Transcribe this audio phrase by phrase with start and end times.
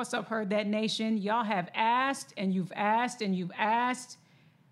[0.00, 1.18] What's up, Heard That Nation?
[1.18, 4.16] Y'all have asked and you've asked and you've asked,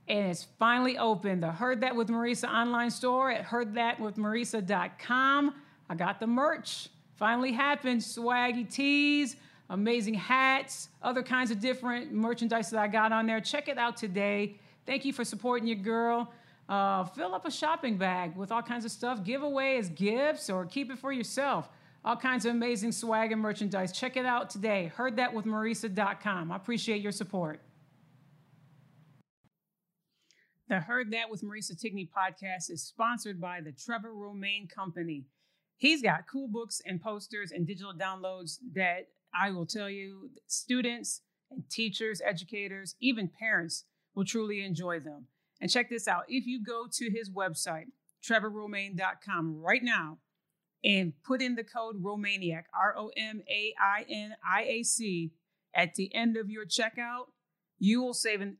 [0.08, 1.40] and it's finally open.
[1.40, 5.54] The Heard That with Marisa online store at heardthatwithmarisa.com.
[5.90, 6.88] I got the merch.
[7.16, 8.00] Finally happened.
[8.00, 9.36] Swaggy tees,
[9.68, 13.42] amazing hats, other kinds of different merchandise that I got on there.
[13.42, 14.58] Check it out today.
[14.86, 16.32] Thank you for supporting your girl.
[16.70, 19.22] Uh, fill up a shopping bag with all kinds of stuff.
[19.22, 21.68] Give away as gifts or keep it for yourself
[22.04, 23.92] all kinds of amazing swag and merchandise.
[23.92, 24.92] Check it out today.
[24.96, 26.52] HeardThatWithMarisa.com.
[26.52, 27.60] I appreciate your support.
[30.68, 35.24] The Heard That with Marisa Tigney podcast is sponsored by the Trevor Romaine Company.
[35.78, 41.22] He's got cool books and posters and digital downloads that I will tell you students
[41.50, 45.26] and teachers, educators, even parents will truly enjoy them.
[45.60, 47.86] And check this out if you go to his website,
[48.22, 50.18] trevorromaine.com, right now,
[50.84, 55.32] and put in the code Romainiac, R O M A I N I A C,
[55.74, 57.26] at the end of your checkout,
[57.78, 58.54] you will save 20%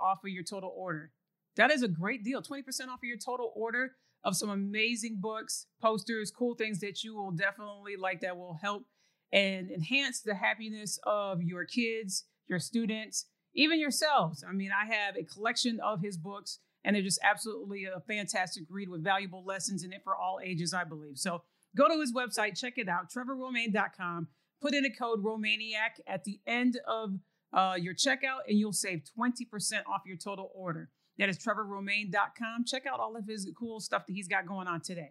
[0.00, 1.12] off of your total order.
[1.56, 3.92] That is a great deal 20% off of your total order
[4.24, 8.84] of some amazing books, posters, cool things that you will definitely like that will help
[9.32, 14.44] and enhance the happiness of your kids, your students, even yourselves.
[14.46, 18.62] I mean, I have a collection of his books and they're just absolutely a fantastic
[18.70, 21.18] read with valuable lessons in it for all ages, I believe.
[21.18, 21.42] So
[21.76, 24.28] go to his website, check it out, trevorromaine.com.
[24.62, 27.18] Put in a code Romainiac at the end of
[27.52, 30.88] uh, your checkout, and you'll save 20% off your total order.
[31.18, 32.64] That is trevorromaine.com.
[32.64, 35.10] Check out all of his cool stuff that he's got going on today.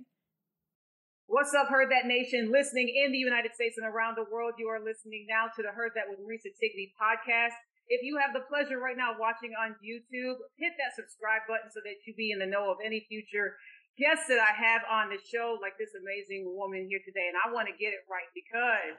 [1.28, 2.52] What's up, Heard That Nation?
[2.52, 5.69] Listening in the United States and around the world, you are listening now to the
[5.69, 7.58] Heard That with Marisa Tigney podcast.
[7.88, 11.81] If you have the pleasure right now watching on YouTube, hit that subscribe button so
[11.85, 13.57] that you be in the know of any future
[13.96, 17.29] guests that I have on the show, like this amazing woman here today.
[17.29, 18.97] And I want to get it right because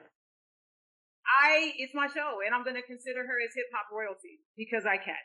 [1.27, 4.87] I, it's my show and I'm going to consider her as hip hop royalty because
[4.87, 5.19] I can.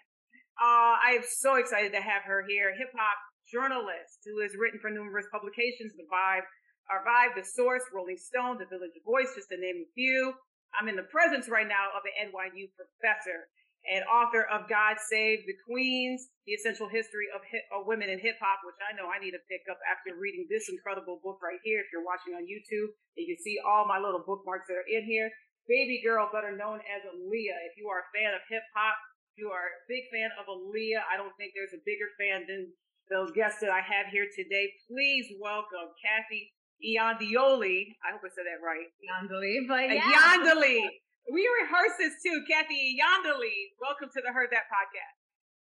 [0.58, 2.74] Uh, I am so excited to have her here.
[2.76, 3.18] Hip hop
[3.48, 6.46] journalist who has written for numerous publications, The Vibe,
[6.90, 10.34] Our Vibe, The Source, Rolling Stone, The Village Voice, just to name a few.
[10.72, 13.52] I'm in the presence right now of an NYU professor
[13.82, 17.42] and author of God Save the Queens, The Essential History of,
[17.74, 20.46] of Women in Hip Hop, which I know I need to pick up after reading
[20.46, 21.82] this incredible book right here.
[21.82, 25.02] If you're watching on YouTube, you can see all my little bookmarks that are in
[25.02, 25.28] here.
[25.66, 27.58] Baby Girl, better known as Aaliyah.
[27.70, 28.98] If you are a fan of hip hop,
[29.34, 31.02] you are a big fan of Aaliyah.
[31.06, 32.70] I don't think there's a bigger fan than
[33.10, 34.70] those guests that I have here today.
[34.86, 37.94] Please welcome Kathy Iandioli.
[38.02, 38.90] I hope I said that right.
[38.98, 40.02] Iandoli, but yeah.
[40.02, 40.82] Iandoli.
[41.30, 42.42] We rehearse this too.
[42.50, 45.18] Kathy Iandoli, welcome to the Heard That podcast.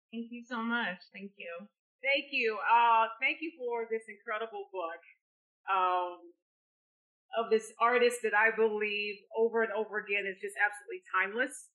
[0.09, 0.97] Thank you so much.
[1.13, 1.69] Thank you.
[2.01, 2.57] Thank you.
[2.65, 5.03] Uh, thank you for this incredible book
[5.69, 6.19] um,
[7.37, 11.69] of this artist that I believe over and over again is just absolutely timeless.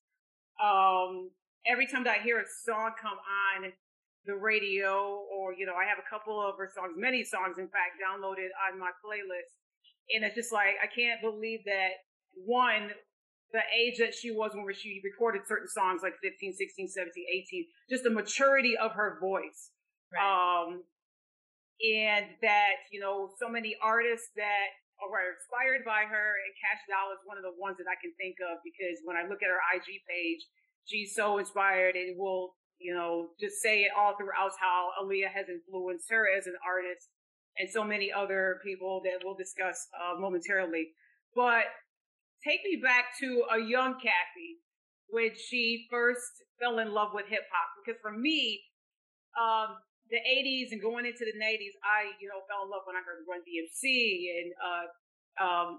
[0.58, 1.30] Um,
[1.70, 3.72] every time that I hear a song come on
[4.28, 7.72] the radio, or you know, I have a couple of her songs, many songs, in
[7.72, 9.56] fact, downloaded on my playlist,
[10.14, 12.04] and it's just like I can't believe that
[12.36, 12.92] one
[13.54, 17.66] the age that she was when she recorded certain songs like 15, 16, 17, 18,
[17.90, 19.72] just the maturity of her voice.
[20.12, 20.20] Right.
[20.20, 20.84] Um,
[21.80, 27.14] and that, you know, so many artists that are inspired by her and Kash Doll
[27.14, 29.54] is one of the ones that I can think of because when I look at
[29.54, 30.42] her IG page,
[30.84, 35.48] she's so inspired and will you know, just say it all throughout how Aaliyah has
[35.50, 37.10] influenced her as an artist
[37.58, 40.90] and so many other people that we'll discuss uh, momentarily.
[41.36, 41.66] But
[42.46, 44.62] take me back to a young Kathy
[45.10, 47.70] when she first fell in love with hip hop.
[47.82, 48.62] Because for me,
[49.40, 49.78] um,
[50.10, 53.04] the 80s and going into the 90s, I, you know, fell in love when I
[53.04, 53.84] heard Run DMC
[54.38, 54.86] and uh,
[55.44, 55.70] um,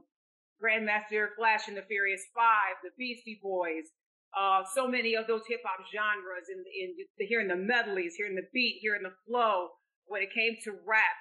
[0.59, 3.89] Grandmaster Flash and the Furious Five, the Beastie Boys,
[4.37, 8.47] uh, so many of those hip hop genres, in, and hearing the medleys, hearing the
[8.53, 9.69] beat, hearing the flow.
[10.07, 11.19] When it came to rap,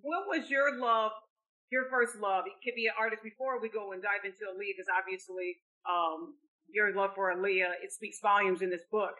[0.00, 1.10] what was your love,
[1.70, 2.44] your first love?
[2.46, 5.58] It could be an artist before we go and dive into Aaliyah, because obviously
[5.90, 6.38] um,
[6.70, 9.14] your love for Aaliyah, it speaks volumes in this book.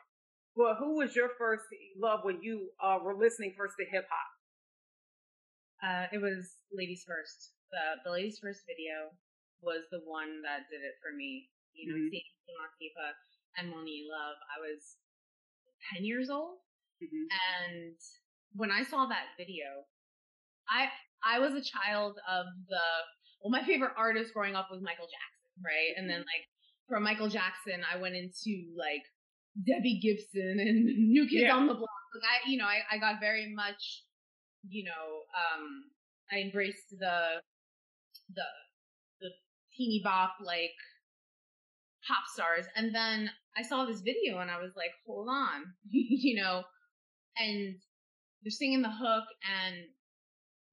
[0.55, 1.65] But who was your first
[1.99, 4.31] love when you uh, were listening first to hip hop?
[5.83, 7.53] Uh, it was Ladies First.
[7.73, 9.11] The, the Ladies First video
[9.63, 11.49] was the one that did it for me.
[11.75, 12.11] You know, mm-hmm.
[12.11, 13.15] seeing Latifah
[13.59, 14.97] and Monie Love, I was
[15.97, 16.59] 10 years old.
[17.03, 17.27] Mm-hmm.
[17.29, 17.97] And
[18.55, 19.89] when I saw that video,
[20.69, 20.89] I
[21.25, 22.87] I was a child of the
[23.43, 25.93] well, my favorite artist growing up was Michael Jackson, right?
[25.97, 26.31] And then mm-hmm.
[26.31, 26.47] like
[26.89, 29.03] from Michael Jackson, I went into like
[29.57, 31.57] Debbie Gibson and New Kids yeah.
[31.57, 31.89] on the Block.
[32.15, 34.05] Like I, you know, I, I got very much,
[34.69, 35.85] you know, um,
[36.31, 37.41] I embraced the,
[38.35, 38.49] the,
[39.21, 39.31] the
[39.77, 40.77] teeny bop, like,
[42.07, 42.67] pop stars.
[42.77, 46.63] And then I saw this video and I was like, hold on, you know,
[47.37, 47.77] and
[48.43, 49.77] they're singing the hook and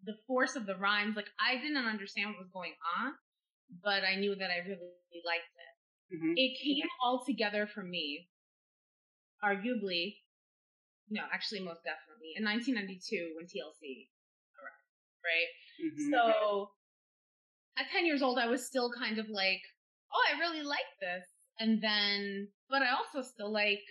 [0.06, 1.16] the force of the rhymes.
[1.16, 3.14] Like, I didn't understand what was going on,
[3.84, 6.16] but I knew that I really liked it.
[6.16, 6.34] Mm-hmm.
[6.36, 8.28] It came all together for me
[9.44, 10.18] arguably,
[11.10, 14.10] no, actually, most definitely in 1992 when TLC
[14.58, 14.90] arrived,
[15.26, 15.50] right?
[15.80, 16.12] Mm-hmm.
[16.12, 16.70] So
[17.78, 19.62] at 10 years old, I was still kind of like,
[20.14, 21.24] oh, I really like this.
[21.60, 23.84] And then, but I also still like,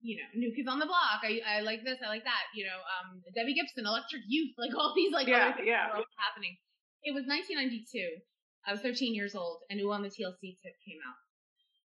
[0.00, 1.20] you know, New Kids on the Block.
[1.22, 2.48] I, I like this, I like that.
[2.54, 5.88] You know, um, Debbie Gibson, Electric Youth, like all these like yeah, yeah.
[6.16, 6.56] happening.
[7.04, 8.22] It was 1992.
[8.66, 11.20] I was 13 years old, and Ooh on the TLC tip came out.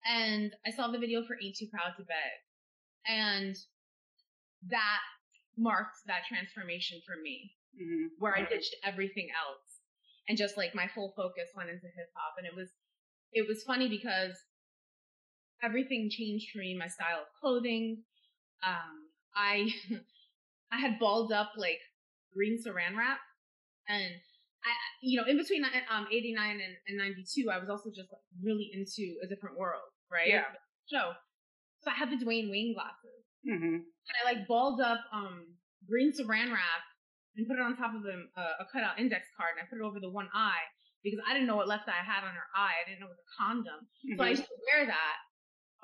[0.05, 2.35] And I saw the video for Ain't Too Proud to Beg.
[3.07, 3.55] And
[4.69, 5.01] that
[5.57, 8.19] marked that transformation for me, mm-hmm.
[8.19, 9.65] where I ditched everything else
[10.27, 12.35] and just like my full focus went into hip hop.
[12.37, 12.69] And it was,
[13.35, 14.33] it was funny because
[15.61, 16.75] everything changed for me.
[16.77, 18.01] My style of clothing.
[18.65, 19.69] Um, I,
[20.71, 21.79] I had balled up like
[22.33, 23.19] green saran wrap
[23.87, 24.15] and
[24.65, 24.71] I,
[25.03, 28.71] you know, in between um, 89 and, and 92, I was also just like really
[28.73, 30.27] into a different world, right?
[30.27, 30.49] Yeah.
[30.87, 31.13] So
[31.85, 33.21] so I had the Dwayne Wayne glasses.
[33.45, 33.85] Mm-hmm.
[33.85, 35.53] And I like balled up um,
[35.87, 36.81] green saran wrap
[37.37, 39.85] and put it on top of a, a cutout index card and I put it
[39.85, 40.65] over the one eye
[41.05, 42.81] because I didn't know what left eye I had on her eye.
[42.81, 43.85] I didn't know it was a condom.
[44.01, 44.17] Mm-hmm.
[44.17, 44.41] So I mm-hmm.
[44.41, 45.17] used to wear that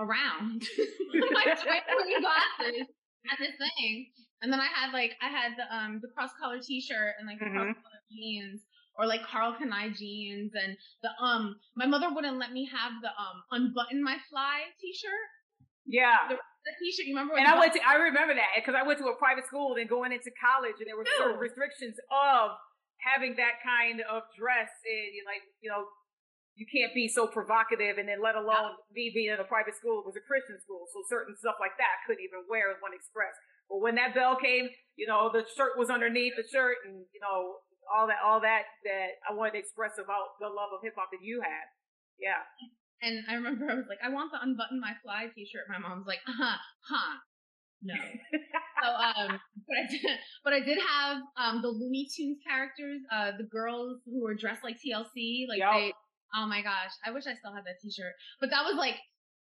[0.01, 0.59] around
[1.37, 4.09] my Dwayne glasses and this thing.
[4.41, 7.29] And then I had like I had the um the cross collar t shirt and
[7.29, 7.69] like the mm-hmm.
[7.69, 8.65] cross collar jeans
[8.97, 10.75] or like Karl Kani jeans and
[11.05, 15.29] the um my mother wouldn't let me have the um unbutton my fly t shirt
[15.85, 16.29] yeah.
[16.29, 17.37] The, the t-shirt, you remember?
[17.37, 19.89] And I went to, I remember that because I went to a private school and
[19.89, 22.55] going into college and there were certain restrictions of
[23.01, 25.89] having that kind of dress and you like, you know,
[26.53, 30.03] you can't be so provocative and then let alone me being in a private school,
[30.03, 30.85] it was a Christian school.
[30.93, 33.33] So certain stuff like that couldn't even wear one express.
[33.71, 34.69] But when that bell came,
[34.99, 38.67] you know, the shirt was underneath the shirt and, you know, all that, all that,
[38.83, 41.65] that I wanted to express about the love of hip hop that you had.
[42.19, 42.43] Yeah.
[43.01, 45.65] And I remember I was like, I want the unbutton my fly t-shirt.
[45.65, 47.17] My mom's like, uh huh, huh.
[47.83, 47.95] No.
[48.83, 50.01] so, um, but I did,
[50.43, 54.63] but I did have, um, the Looney Tunes characters, uh, the girls who were dressed
[54.63, 55.73] like TLC, like yep.
[55.73, 55.93] they,
[56.35, 58.13] oh my gosh, I wish I still had that t-shirt.
[58.39, 58.95] But that was like,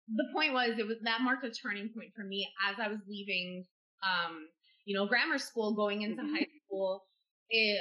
[0.07, 2.99] the point was, it was, that marked a turning point for me as I was
[3.07, 3.65] leaving,
[4.03, 4.47] um,
[4.85, 6.35] you know, grammar school, going into mm-hmm.
[6.35, 7.03] high school.
[7.49, 7.79] It,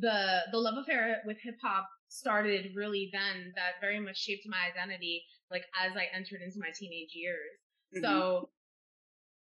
[0.00, 4.56] the, the love affair with hip hop started really then that very much shaped my
[4.70, 7.52] identity like as I entered into my teenage years.
[7.94, 8.04] Mm-hmm.
[8.04, 8.48] So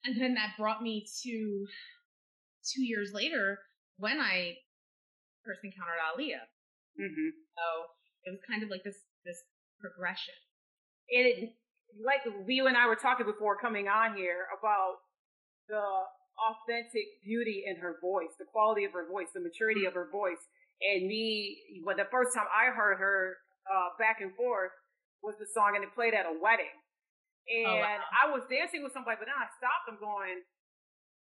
[0.06, 1.66] and then that brought me to
[2.64, 3.60] two years later
[3.98, 4.56] when I
[5.46, 6.48] first encountered Aaliyah.
[7.00, 7.30] Mm-hmm.
[7.58, 7.66] So
[8.26, 9.40] it was kind of like this this
[9.80, 10.36] progression.
[11.08, 11.52] It
[12.04, 15.04] like you and I were talking before coming on here about
[15.70, 15.84] the
[16.40, 19.94] authentic beauty in her voice, the quality of her voice, the maturity mm-hmm.
[19.94, 20.42] of her voice.
[20.82, 23.38] And me, when the first time I heard her
[23.70, 24.72] uh, back and forth
[25.22, 26.76] was the song, and it played at a wedding.
[27.44, 28.00] And oh, wow.
[28.24, 29.92] I was dancing with somebody, but then I stopped.
[29.92, 30.44] I'm going,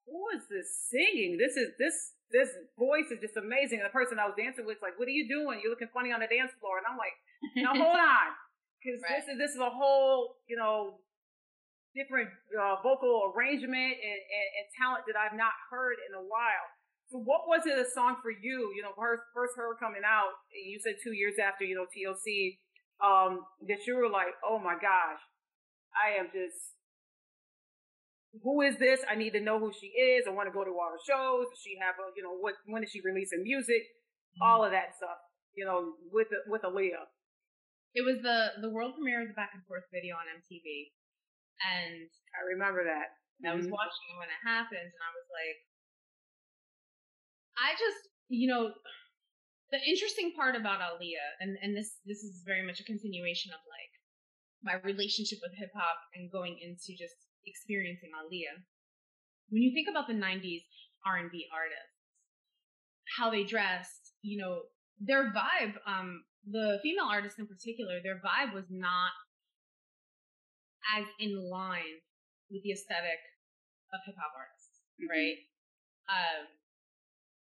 [0.04, 1.40] "Who is this singing?
[1.40, 1.96] This is this
[2.28, 5.08] this voice is just amazing." And the person I was dancing with was like, "What
[5.08, 5.64] are you doing?
[5.64, 7.16] You're looking funny on the dance floor." And I'm like,
[7.56, 8.28] "Now hold on,
[8.78, 9.16] because right.
[9.16, 11.00] this is this is a whole you know
[11.94, 16.66] different uh, vocal arrangement and, and, and, talent that I've not heard in a while.
[17.10, 18.70] So what was it a song for you?
[18.70, 22.62] You know, first, first her coming out, you said two years after, you know, TLC,
[23.02, 25.18] um, that you were like, oh my gosh,
[25.94, 26.78] I am just,
[28.42, 29.02] who is this?
[29.10, 30.26] I need to know who she is.
[30.26, 31.50] I want to go to all her shows.
[31.50, 33.82] Does she have a, you know, what, when is she releasing music?
[33.82, 34.46] Mm-hmm.
[34.46, 35.18] All of that stuff,
[35.58, 37.10] you know, with, with Aaliyah.
[37.94, 40.94] It was the, the world premiere of the back and forth video on MTV.
[41.66, 42.06] And
[42.38, 43.18] I remember that.
[43.40, 43.72] I was mm-hmm.
[43.72, 45.58] watching it when it happened and I was like,
[47.56, 48.70] I just, you know,
[49.72, 53.62] the interesting part about Aaliyah, and, and this, this is very much a continuation of
[53.70, 53.89] like
[54.62, 58.60] my relationship with hip hop and going into just experiencing Aaliyah.
[59.48, 60.62] When you think about the 90s
[61.06, 61.96] R&B artists,
[63.16, 64.62] how they dressed, you know,
[65.00, 69.10] their vibe, um, the female artists in particular, their vibe was not
[70.96, 72.00] as in line
[72.50, 73.20] with the aesthetic
[73.92, 75.10] of hip hop artists, mm-hmm.
[75.10, 75.36] right?
[76.08, 76.46] Um,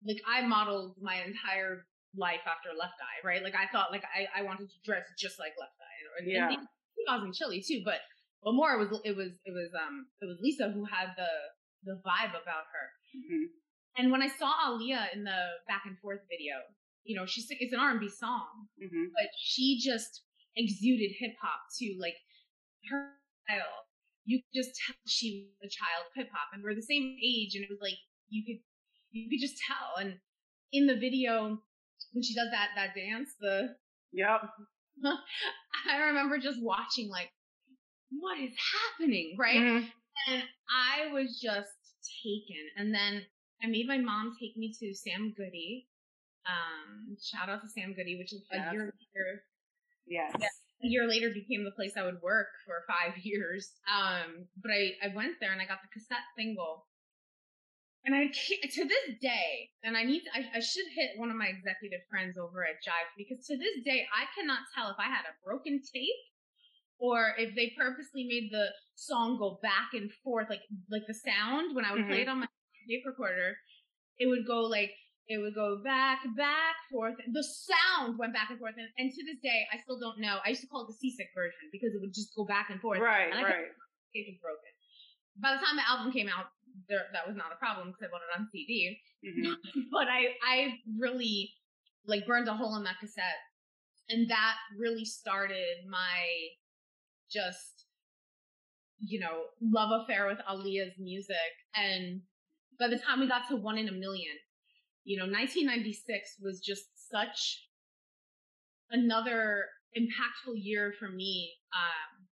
[0.06, 3.42] like I modeled my entire life after Left Eye, right?
[3.42, 6.56] Like I thought like I, I wanted to dress just like Left Eye, and, yeah.
[7.08, 8.00] And I was in Chili too, but
[8.42, 11.28] but more it was it was it was um it was Lisa who had the
[11.84, 12.86] the vibe about her.
[13.16, 13.44] Mm-hmm.
[13.96, 16.54] And when I saw Aaliyah in the back and forth video,
[17.04, 19.10] you know, she's it's an R and B song, mm-hmm.
[19.14, 20.22] but she just
[20.56, 21.96] exuded hip hop too.
[21.98, 22.16] Like
[22.90, 23.10] her
[23.44, 23.88] style,
[24.24, 27.16] you could just tell she was a child of hip hop, and we're the same
[27.24, 27.98] age, and it was like
[28.28, 28.62] you could
[29.10, 29.98] you could just tell.
[29.98, 30.18] And
[30.72, 31.58] in the video,
[32.12, 33.74] when she does that that dance, the
[34.12, 34.42] yep,
[35.90, 37.30] I remember just watching like,
[38.10, 39.56] what is happening, right?
[39.56, 40.32] Mm-hmm.
[40.32, 41.68] And I was just
[42.24, 42.64] taken.
[42.76, 43.22] And then
[43.62, 45.86] I made my mom take me to Sam Goody.
[46.46, 48.66] Um, shout out to Sam Goody, which is yes.
[48.68, 49.42] a year later.
[50.06, 50.32] Yes.
[50.40, 50.48] Yeah,
[50.82, 53.70] a year later became the place I would work for five years.
[53.86, 56.87] Um, but I, I went there and I got the cassette single.
[58.04, 61.46] And I to this day, and I need I, I should hit one of my
[61.46, 65.26] executive friends over at Jive because to this day I cannot tell if I had
[65.26, 66.22] a broken tape
[66.98, 71.74] or if they purposely made the song go back and forth, like like the sound
[71.74, 72.10] when I would mm-hmm.
[72.10, 72.48] play it on my
[72.88, 73.56] tape recorder,
[74.18, 74.92] it would go like
[75.28, 77.14] it would go back, back, forth.
[77.20, 78.80] The sound went back and forth.
[78.80, 80.40] And, and, to this day, I still don't know.
[80.40, 82.80] I used to call it the seasick version because it would just go back and
[82.80, 83.00] forth.
[83.00, 83.68] Right, and I right.
[84.16, 84.72] It was broken.
[85.36, 86.48] By the time the album came out,
[86.88, 88.98] there, that was not a problem because I bought it on CD.
[89.24, 89.80] Mm-hmm.
[89.92, 91.52] but I, I really
[92.06, 93.42] like burned a hole in that cassette.
[94.08, 96.24] And that really started my
[97.30, 97.84] just,
[99.00, 101.36] you know, love affair with Aaliyah's music.
[101.74, 102.22] And
[102.78, 104.34] by the time we got to One in a Million,
[105.04, 107.64] you know, 1996 was just such
[108.90, 109.64] another
[109.96, 112.26] impactful year for me um,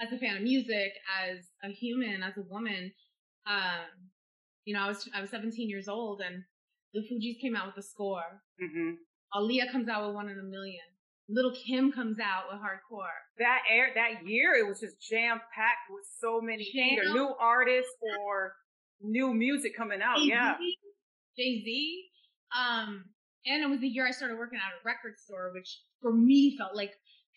[0.00, 2.92] as a fan of music, as a human, as a woman.
[3.46, 4.10] Um,
[4.64, 6.44] you know, I was I was 17 years old, and
[6.94, 8.42] the Fugees came out with the score.
[8.62, 8.92] Mm-hmm.
[9.34, 10.80] Aaliyah comes out with One in a Million.
[11.28, 13.06] Lil' Kim comes out with Hardcore.
[13.38, 17.94] That air that year, it was just jam packed with so many either new artists
[18.26, 18.54] or
[19.00, 20.22] new music coming out.
[20.24, 20.56] Yeah,
[21.38, 22.04] Jay Z.
[22.50, 23.04] Um,
[23.46, 26.56] and it was the year I started working at a record store, which for me
[26.58, 26.90] felt like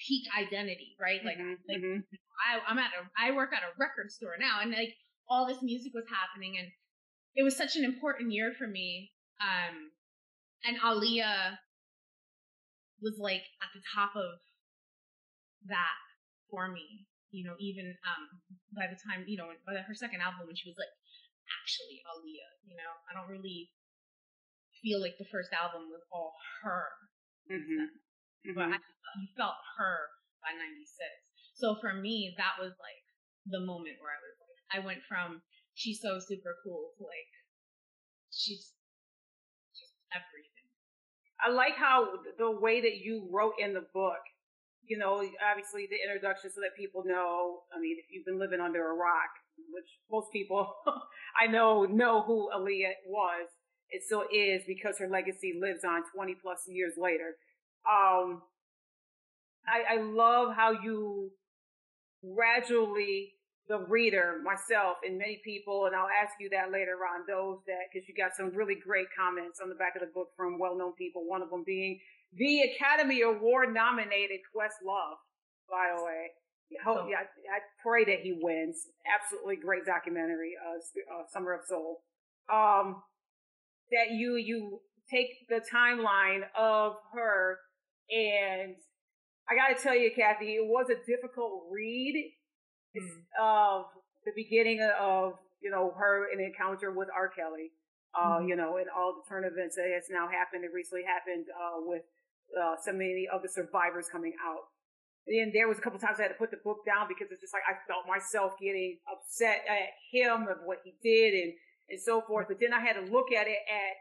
[0.08, 1.24] peak identity, right?
[1.24, 2.00] Like, mm-hmm, like mm-hmm.
[2.50, 4.96] I, I'm at a, I work at a record store now, and like
[5.34, 6.70] all this music was happening, and
[7.34, 9.10] it was such an important year for me.
[9.42, 9.90] Um,
[10.62, 11.58] and Aaliyah
[13.02, 14.38] was like at the top of
[15.66, 15.98] that
[16.54, 17.10] for me.
[17.34, 18.30] You know, even um,
[18.78, 20.94] by the time you know, by her second album, when she was like
[21.50, 22.54] actually Aaliyah.
[22.70, 23.74] You know, I don't really
[24.86, 26.94] feel like the first album was all her.
[27.50, 27.90] Mm-hmm.
[27.90, 28.54] Mm-hmm.
[28.54, 28.78] But I,
[29.18, 30.14] you felt her
[30.46, 30.86] by 96.
[31.58, 33.04] So for me, that was like
[33.48, 34.33] the moment where I was
[34.74, 35.42] I went from
[35.76, 37.32] she's so super cool to like,
[38.32, 38.74] she's
[39.74, 40.50] just everything.
[41.42, 44.22] I like how the way that you wrote in the book,
[44.86, 48.60] you know, obviously the introduction so that people know, I mean, if you've been living
[48.60, 49.32] under a rock,
[49.72, 50.74] which most people
[51.40, 53.50] I know know who Aaliyah was,
[53.90, 57.36] it still is because her legacy lives on 20 plus years later.
[57.90, 58.42] Um,
[59.68, 61.32] I, I love how you
[62.36, 63.34] gradually,
[63.68, 67.88] the reader, myself, and many people, and I'll ask you that later on, those that,
[67.92, 70.78] because you got some really great comments on the back of the book from well
[70.78, 72.00] known people, one of them being
[72.36, 75.22] the Academy Award nominated Questlove,
[75.70, 76.32] by the way.
[76.84, 78.88] Hope, yeah, I, I, pray that he wins.
[79.06, 80.80] Absolutely great documentary, uh,
[81.14, 82.02] uh, Summer of Soul.
[82.52, 83.04] Um,
[83.92, 87.60] that you you take the timeline of her
[88.10, 88.76] and
[89.50, 92.32] I got to tell you, Kathy, it was a difficult read
[92.96, 93.24] mm.
[93.40, 93.86] of
[94.26, 97.30] the beginning of you know her an encounter with R.
[97.30, 97.72] Kelly.
[98.14, 98.48] Uh, mm-hmm.
[98.50, 100.62] you know, and all the turn events that has now happened.
[100.62, 102.06] It recently happened uh, with
[102.54, 104.70] uh, so many of the survivors coming out.
[105.26, 107.42] And there was a couple times I had to put the book down because it's
[107.42, 111.54] just like I felt myself getting upset at him of what he did and
[111.90, 112.48] and so forth.
[112.48, 113.96] But then I had to look at it at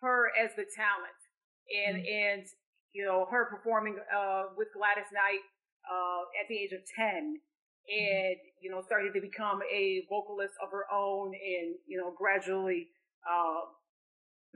[0.00, 1.20] her as the talent
[1.68, 2.06] and mm-hmm.
[2.06, 2.46] and
[2.92, 5.42] you know her performing uh, with Gladys Knight
[5.90, 7.42] uh, at the age of ten
[7.88, 12.88] and you know started to become a vocalist of her own and you know gradually
[13.30, 13.60] uh,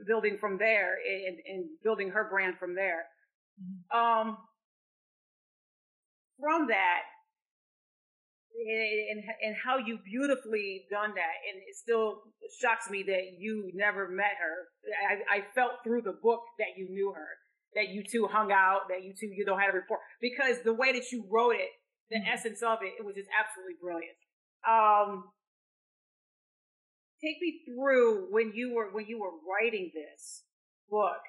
[0.07, 3.05] building from there and, and, building her brand from there
[3.61, 3.97] mm-hmm.
[3.97, 4.37] um,
[6.39, 7.01] from that
[8.55, 12.21] and, and how you beautifully done that and it still
[12.61, 14.69] shocks me that you never met her
[15.09, 17.27] I, I felt through the book that you knew her
[17.75, 20.73] that you two hung out that you two you know had a report because the
[20.73, 21.69] way that you wrote it
[22.09, 22.93] the essence of it.
[22.99, 24.17] It was just absolutely brilliant.
[24.67, 25.25] Um,
[27.21, 30.43] take me through when you were when you were writing this
[30.89, 31.21] book.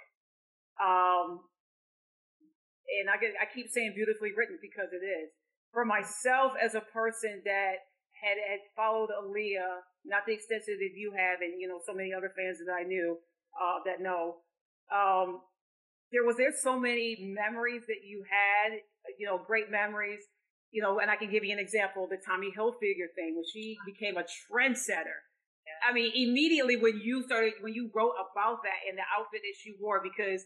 [0.77, 1.41] Um,
[3.01, 5.33] and I get, I keep saying beautifully written because it is.
[5.73, 11.13] For myself as a person that had had followed Aaliyah, not the extensive that you
[11.17, 13.19] have, and you know so many other fans that I knew
[13.57, 14.37] uh, that know.
[14.93, 15.41] Um,
[16.13, 18.79] there was there so many memories that you had,
[19.19, 20.21] you know, great memories
[20.77, 23.81] you know, and I can give you an example, the Tommy Hilfiger thing, when she
[23.89, 25.25] became a trendsetter.
[25.81, 29.57] I mean, immediately when you started, when you wrote about that and the outfit that
[29.57, 30.45] she wore, because,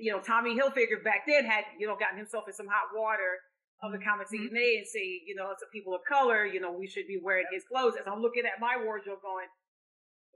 [0.00, 3.36] you know, Tommy Hilfiger back then had, you know, gotten himself in some hot water
[3.84, 4.08] of the mm-hmm.
[4.08, 6.88] comments he made and say, you know, it's a people of color, you know, we
[6.88, 8.00] should be wearing his clothes.
[8.00, 9.52] As I'm looking at my wardrobe going,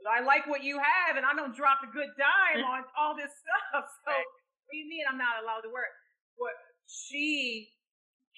[0.04, 3.32] I like what you have and I don't drop a good dime on all this
[3.32, 3.88] stuff.
[4.04, 5.96] So what do you mean I'm not allowed to wear it?
[6.36, 6.52] But
[6.84, 7.72] she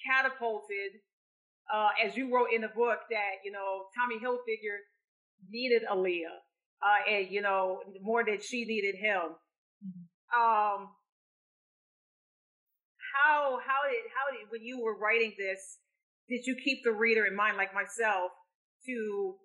[0.05, 1.01] catapulted,
[1.73, 4.79] uh, as you wrote in the book, that, you know, Tommy Hilfiger
[5.49, 6.41] needed Aaliyah,
[6.81, 9.35] uh, and, you know, more than she needed him.
[9.83, 10.05] Mm-hmm.
[10.33, 10.89] Um,
[13.13, 15.79] how, how did, how did, when you were writing this,
[16.29, 18.31] did you keep the reader in mind, like myself,
[18.85, 19.35] to,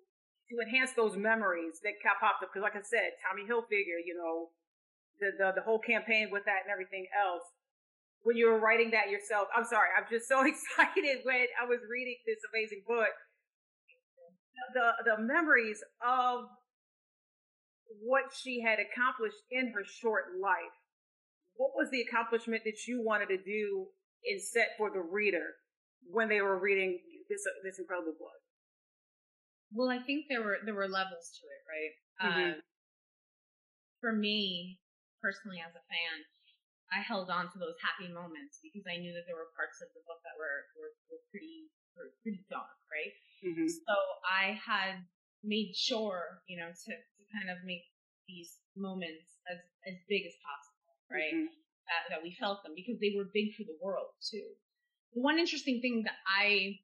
[0.49, 2.51] to enhance those memories that popped up?
[2.51, 4.49] Because like I said, Tommy Hilfiger, you know,
[5.19, 7.43] the, the, the whole campaign with that and everything else
[8.23, 9.47] when you were writing that yourself.
[9.55, 13.13] I'm sorry, I'm just so excited when I was reading this amazing book.
[14.73, 16.47] The the memories of
[18.01, 20.73] what she had accomplished in her short life.
[21.55, 23.87] What was the accomplishment that you wanted to do
[24.25, 25.53] and set for the reader
[26.09, 28.39] when they were reading this this incredible book?
[29.73, 31.93] Well, I think there were there were levels to it, right?
[32.23, 32.51] Mm-hmm.
[32.51, 32.53] Uh,
[33.99, 34.79] for me
[35.21, 36.15] personally, as a fan,
[36.93, 39.89] I held on to those happy moments because I knew that there were parts of
[39.97, 43.13] the book that were were, were pretty were pretty dark, right?
[43.41, 43.65] Mm-hmm.
[43.65, 45.01] So I had
[45.41, 47.83] made sure, you know, to, to kind of make
[48.29, 49.57] these moments as
[49.89, 51.33] as big as possible, right?
[51.33, 51.51] Mm-hmm.
[51.89, 54.45] That that we felt them because they were big for the world too.
[55.17, 56.79] The one interesting thing that I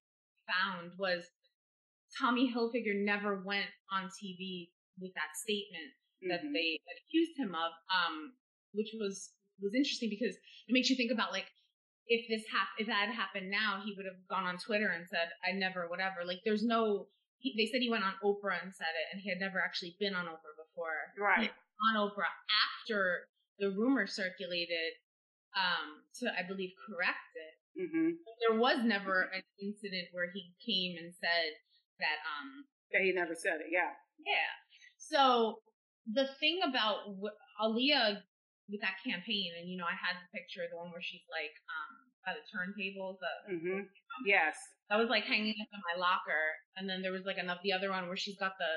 [0.49, 1.25] found was
[2.17, 6.29] Tommy Hilfiger never went on TV with that statement mm-hmm.
[6.33, 8.33] that they accused him of, um,
[8.73, 9.29] which was
[9.61, 11.47] was interesting because it makes you think about like
[12.09, 15.05] if this hap- if that had happened now, he would have gone on Twitter and
[15.07, 17.07] said, "I never, whatever." Like, there's no.
[17.37, 19.95] He, they said he went on Oprah and said it, and he had never actually
[19.99, 20.97] been on Oprah before.
[21.17, 21.51] Right.
[21.87, 22.33] on Oprah
[22.67, 24.91] after the rumor circulated
[25.55, 27.53] um, to, I believe, correct it.
[27.79, 28.09] Mm-hmm.
[28.43, 31.51] There was never an incident where he came and said
[31.99, 32.17] that.
[32.27, 33.67] um That he never said it.
[33.71, 33.93] Yeah.
[34.25, 34.51] Yeah.
[34.97, 35.61] So
[36.11, 37.07] the thing about
[37.61, 38.19] Aaliyah
[38.69, 41.53] with that campaign, and you know, I had the picture, the one where she's like
[41.67, 43.17] um by the turntables.
[43.17, 43.81] The, mm-hmm.
[44.25, 44.55] Yes,
[44.89, 46.45] that was like hanging up in my locker,
[46.77, 48.73] and then there was like another the other one where she's got the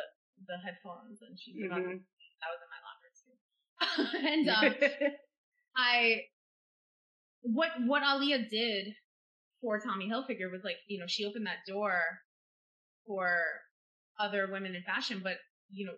[0.47, 1.71] the headphones and she's mm-hmm.
[1.71, 2.01] about to,
[2.41, 3.37] that was in my locker too.
[4.27, 5.13] and um,
[5.77, 6.23] I
[7.43, 8.95] what what Aaliyah did
[9.61, 12.01] for Tommy Hilfiger was like you know she opened that door
[13.07, 13.43] for
[14.19, 15.37] other women in fashion, but
[15.71, 15.95] you know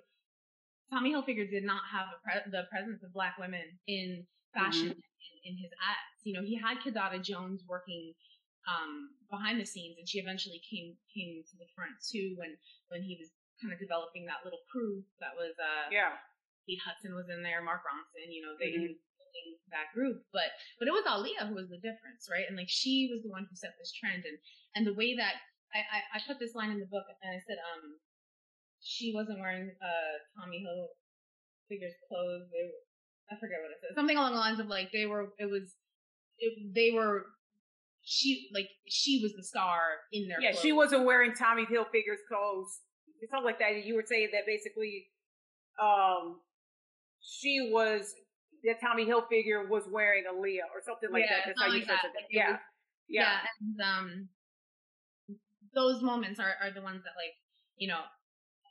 [0.93, 5.25] Tommy Hilfiger did not have pre- the presence of black women in fashion mm-hmm.
[5.25, 6.19] in, in, his ads.
[6.23, 8.13] You know, he had Kidada Jones working
[8.69, 12.57] um, behind the scenes, and she eventually came came to the front too when
[12.89, 13.29] when he was
[13.61, 16.19] kind of developing that little crew that was uh yeah.
[16.65, 18.97] Pete Hudson was in there, Mark Ronson, you know, they mm-hmm.
[19.69, 20.25] that group.
[20.33, 20.49] But
[20.81, 22.49] but it was Aaliyah who was the difference, right?
[22.49, 24.39] And like she was the one who set this trend and
[24.73, 25.45] and the way that
[25.75, 27.99] I, I, I put this line in the book and I said, um,
[28.85, 32.45] she wasn't wearing uh Tommy Hilfiger's clothes.
[32.53, 33.95] They, I forget what it said.
[33.97, 35.33] Something along the lines of like they were.
[35.39, 35.75] It was.
[36.39, 37.25] It, they were
[38.03, 39.79] she like she was the star
[40.13, 40.61] in their yeah clothes.
[40.63, 42.81] she wasn't wearing tommy hilfiger's clothes
[43.31, 45.07] something like that you were saying that basically
[45.81, 46.37] um
[47.23, 48.15] she was
[48.65, 51.85] that tommy hilfiger was wearing Aaliyah or something like Yeah, that that's how you like
[51.87, 52.13] said that.
[52.15, 52.61] Like, yeah was-
[53.09, 54.29] yeah and um
[55.75, 57.33] those moments are, are the ones that like
[57.79, 58.01] you know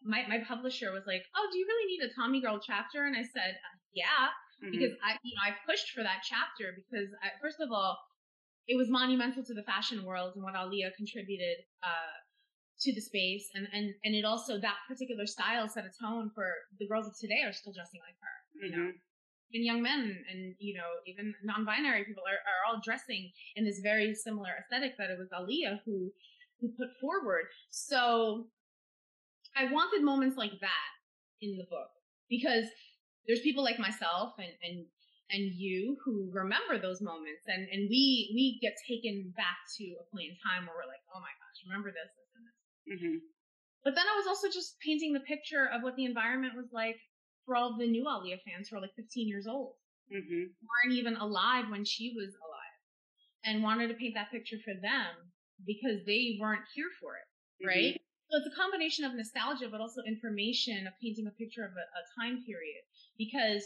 [0.04, 3.16] my my publisher was like oh do you really need a tommy girl chapter and
[3.16, 4.30] i said uh, yeah
[4.64, 4.72] Mhm.
[4.72, 7.98] because i you know i pushed for that chapter because I, first of all
[8.68, 12.16] it was monumental to the fashion world and what Aaliyah contributed uh
[12.82, 16.48] to the space and and and it also that particular style set a tone for
[16.80, 18.92] the girls of today are still dressing like her you know
[19.54, 23.80] and young men and you know even non-binary people are, are all dressing in this
[23.80, 26.12] very similar aesthetic that it was Aaliyah who
[26.60, 27.46] who put forward.
[27.70, 28.48] So
[29.56, 30.92] I wanted moments like that
[31.42, 31.90] in the book
[32.30, 32.66] because
[33.28, 34.86] there's people like myself and and
[35.32, 40.06] and you who remember those moments and and we we get taken back to a
[40.12, 43.20] point in time where we're like oh my gosh remember this this and this Mhm.
[43.84, 47.00] but then I was also just painting the picture of what the environment was like
[47.46, 49.76] for all the new Aaliyah fans who are like 15 years old
[50.12, 50.52] Mhm.
[50.62, 52.80] weren't even alive when she was alive
[53.46, 55.32] and wanted to paint that picture for them
[55.66, 57.28] because they weren't here for it,
[57.66, 58.02] right?
[58.34, 61.86] So it's a combination of nostalgia, but also information of painting a picture of a,
[61.86, 62.82] a time period
[63.16, 63.62] because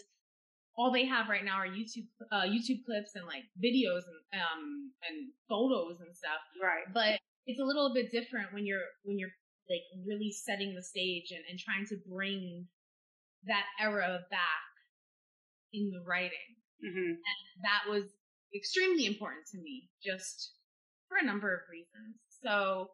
[0.76, 4.92] all they have right now are YouTube uh, YouTube clips and like videos and um
[5.08, 6.44] and photos and stuff.
[6.62, 7.16] right But
[7.48, 9.32] it's a little bit different when you're when you're
[9.72, 12.68] like really setting the stage and, and trying to bring
[13.48, 14.68] that era back
[15.72, 17.16] in the writing Mhm.
[17.64, 18.04] that was
[18.54, 20.56] extremely important to me, just
[21.08, 22.20] for a number of reasons.
[22.44, 22.92] So,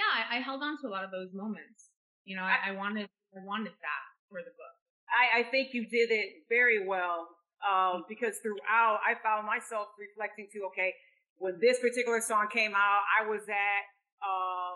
[0.00, 1.92] yeah, I, I held on to a lot of those moments.
[2.24, 4.74] You know, I, I wanted, I wanted that for the book.
[5.10, 7.28] I, I think you did it very well
[7.66, 10.94] um, because throughout I found myself reflecting to okay
[11.36, 13.82] when this particular song came out I was at
[14.22, 14.74] uh,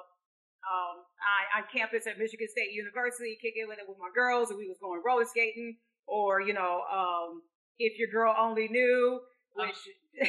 [0.64, 4.58] um, I, on campus at Michigan State University kicking with it with my girls and
[4.58, 7.42] we was going roller skating or you know um,
[7.78, 9.20] if your girl only knew
[9.54, 9.78] which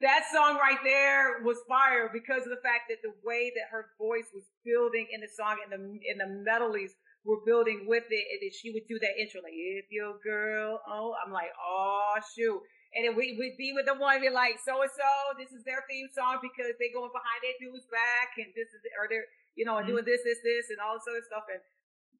[0.00, 3.90] that song right there was fire because of the fact that the way that her
[3.98, 8.24] voice was building in the song and the in the melodies were building with it,
[8.30, 12.14] and then she would do that intro like "If your girl," oh, I'm like, oh
[12.34, 12.62] shoot,
[12.94, 15.64] and then we would be with the one be like, so and so, this is
[15.64, 19.28] their theme song because they going behind their dude's back, and this is or they're
[19.58, 19.98] you know mm-hmm.
[19.98, 21.60] doing this, this, this, and all this other stuff, and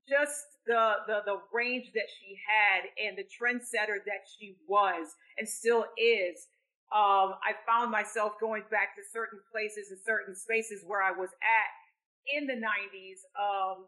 [0.05, 5.49] just the the the range that she had and the trendsetter that she was and
[5.49, 6.51] still is.
[6.89, 11.29] Um, I found myself going back to certain places and certain spaces where I was
[11.45, 11.71] at
[12.33, 13.85] in the 90s, um,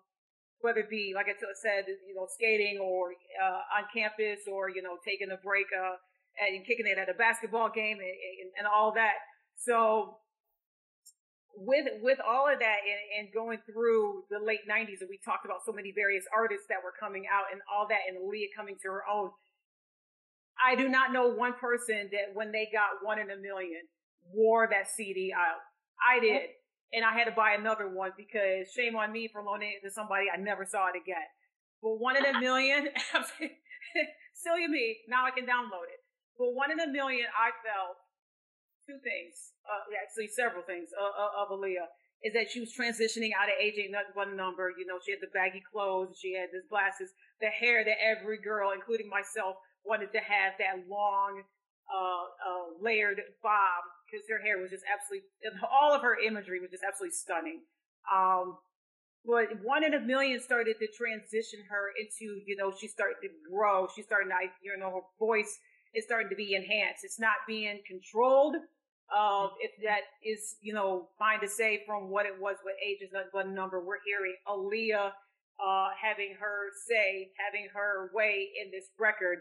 [0.61, 4.83] whether it be, like I said, you know, skating or uh, on campus or, you
[4.83, 5.97] know, taking a break uh,
[6.37, 9.17] and kicking it at a basketball game and, and, and all that.
[9.57, 10.21] So
[11.57, 15.45] with with all of that and, and going through the late 90s and we talked
[15.45, 18.77] about so many various artists that were coming out and all that and Aaliyah coming
[18.81, 19.31] to her own
[20.65, 23.83] I do not know one person that when they got one in a million
[24.33, 25.61] wore that CD out.
[26.01, 26.43] I did.
[26.93, 29.93] And I had to buy another one because shame on me for loaning it to
[29.93, 31.29] somebody I never saw it again.
[31.83, 32.89] But one in a million,
[34.35, 36.03] silly me, now I can download it.
[36.37, 37.97] But one in a million, I felt
[38.89, 41.89] two things, uh, actually several things uh, uh, of Aaliyah
[42.23, 44.73] is that she was transitioning out of age ain't nothing but a number.
[44.77, 48.37] You know, she had the baggy clothes, she had the glasses, the hair that every
[48.37, 51.43] girl, including myself, wanted to have that long,
[51.91, 55.27] uh, uh, layered bob because her hair was just absolutely,
[55.71, 57.61] all of her imagery was just absolutely stunning.
[58.11, 58.59] Um,
[59.25, 63.29] but one in a million started to transition her into, you know, she started to
[63.51, 63.87] grow.
[63.95, 65.59] She started to, you know, her voice
[65.95, 67.05] is starting to be enhanced.
[67.05, 68.57] It's not being controlled.
[69.11, 73.03] Uh, if that is, you know, fine to say from what it was with age
[73.03, 73.85] is not one number.
[73.85, 75.11] We're hearing Aaliyah,
[75.59, 79.39] uh, having her say, having her way in this record,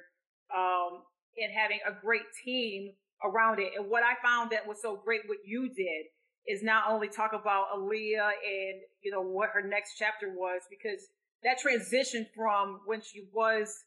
[0.55, 1.03] um,
[1.37, 3.71] and having a great team around it.
[3.77, 6.05] And what I found that was so great, what you did,
[6.47, 11.01] is not only talk about Aaliyah and you know what her next chapter was, because
[11.43, 13.83] that transition from when she was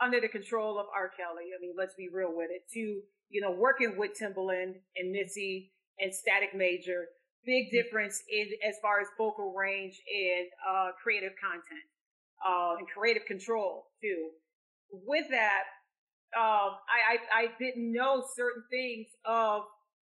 [0.00, 1.10] under the control of R.
[1.16, 5.12] Kelly, I mean, let's be real with it, to you know working with Timbaland and
[5.12, 7.06] Missy and Static Major,
[7.44, 11.86] big difference in as far as vocal range and uh, creative content
[12.46, 14.30] uh, and creative control too.
[14.90, 15.64] With that,
[16.36, 19.62] um, I, I I didn't know certain things of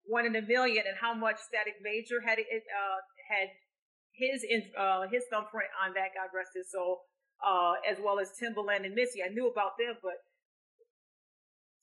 [0.04, 3.48] one in a million and how much Static Major had uh, had
[4.12, 4.44] his
[4.76, 6.12] uh, his thumbprint on that.
[6.14, 7.02] God rest his soul.
[7.40, 10.12] Uh, as well as Timbaland and Missy, I knew about them, but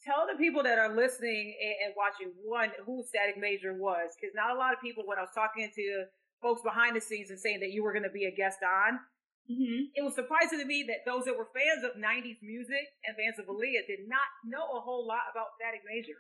[0.06, 4.36] tell the people that are listening and, and watching one who Static Major was, because
[4.36, 5.04] not a lot of people.
[5.06, 6.06] When I was talking to
[6.42, 9.00] folks behind the scenes and saying that you were going to be a guest on,
[9.48, 9.96] Mm-hmm.
[9.96, 13.40] it was surprising to me that those that were fans of '90s music and fans
[13.40, 16.20] of Aaliyah did not know a whole lot about Static Major.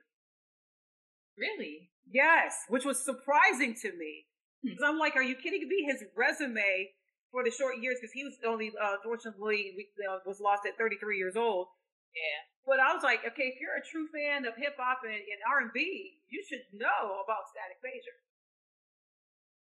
[1.37, 1.91] Really?
[2.09, 4.25] Yes, which was surprising to me.
[4.63, 4.69] Hmm.
[4.71, 5.83] Because I'm like, are you kidding me?
[5.85, 6.91] His resume
[7.31, 10.77] for the short years, because he was only, uh, fortunately, we- uh, was lost at
[10.77, 11.67] 33 years old.
[12.15, 12.39] Yeah.
[12.65, 15.39] But I was like, okay, if you're a true fan of hip hop and, and
[15.47, 18.15] R and B, you should know about Static Major.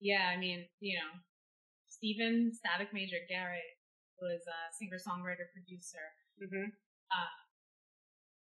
[0.01, 1.11] Yeah, I mean, you know,
[1.99, 3.75] Stephen Static Major Garrett
[4.23, 6.07] was a singer songwriter producer.
[6.39, 6.71] Mm-hmm.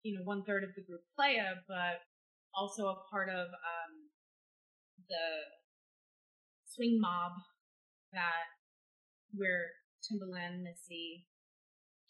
[0.02, 2.02] you know, one third of the group Playa, but
[2.50, 3.92] also a part of um,
[5.06, 5.26] the
[6.66, 7.38] swing mob
[8.10, 8.50] that
[9.30, 11.30] where Timbaland, Missy,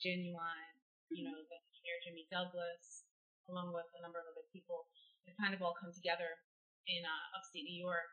[0.00, 0.72] Ginuwine,
[1.12, 3.04] you know, the engineer Jimmy Douglas,
[3.52, 4.88] along with a number of other people,
[5.28, 6.32] have kind of all come together
[6.88, 8.08] in uh, upstate New York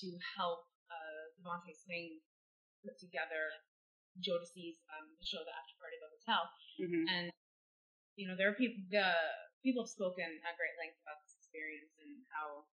[0.00, 2.16] to help uh, DeVante Swing
[2.84, 3.48] put together
[4.20, 6.42] Jodeci's um, the show, The After Party at the Hotel
[6.76, 7.04] Mm-hmm.
[7.08, 7.26] and
[8.20, 9.08] you know there are people the
[9.64, 12.68] people have spoken at great length about this experience and how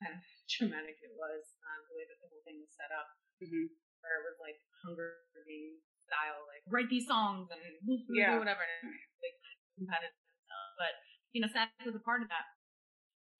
[0.00, 3.08] kind of traumatic it was um, the way that the whole thing was set up
[3.44, 3.68] Mm-hmm.
[4.00, 7.60] where it was like Hunger Games style like write these songs and
[8.08, 8.36] Yeah.
[8.36, 8.88] woo, whatever and
[9.20, 9.36] like
[9.76, 10.16] competitive
[10.48, 10.94] stuff but
[11.36, 12.46] you know Static was a part of that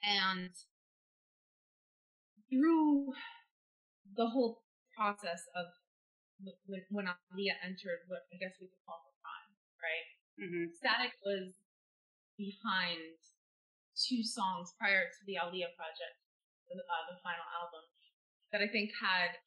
[0.04, 0.52] and
[2.50, 3.12] through
[4.16, 4.62] the whole
[4.96, 5.66] process of
[6.68, 10.74] when, when Aaliyah entered what I guess we could call her prime right Mm-hmm.
[10.74, 11.54] Static was
[12.34, 13.18] behind
[13.94, 16.18] two songs prior to the Aaliyah project,
[16.66, 17.84] the, uh, the final album,
[18.50, 19.38] that I think had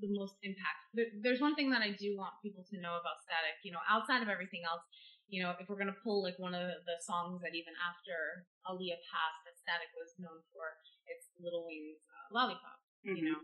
[0.00, 0.92] the most impact.
[0.92, 3.56] There, there's one thing that I do want people to know about Static.
[3.64, 4.84] You know, outside of everything else,
[5.24, 9.00] you know, if we're gonna pull like one of the songs that even after Aaliyah
[9.08, 10.76] passed, that Static was known for,
[11.08, 13.40] it's Lil Wayne's uh, "Lollipop." You know,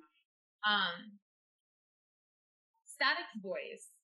[0.69, 1.17] um,
[3.01, 3.97] Static's voice,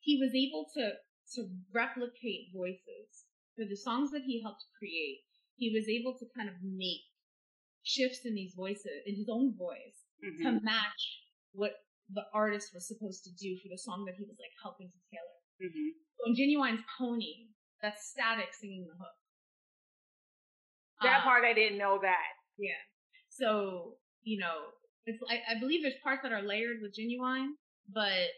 [0.00, 0.96] he was able to
[1.36, 5.20] to replicate voices for the songs that he helped create.
[5.56, 7.04] He was able to kind of make
[7.84, 10.44] shifts in these voices, in his own voice, Mm-hmm.
[10.48, 11.02] to match
[11.52, 11.72] what
[12.08, 15.00] the artist was supposed to do for the song that he was like helping to
[15.12, 15.40] tailor.
[15.60, 15.88] Mm-hmm.
[16.16, 17.52] So in Ginuwine's Pony,
[17.82, 19.12] that's Static singing the hook.
[21.02, 22.32] That Um, part I didn't know that.
[22.56, 22.80] yeah.
[23.28, 24.72] So, you know,
[25.04, 27.50] it's I, I believe there's parts that are layered with Ginuwine,
[27.92, 28.30] but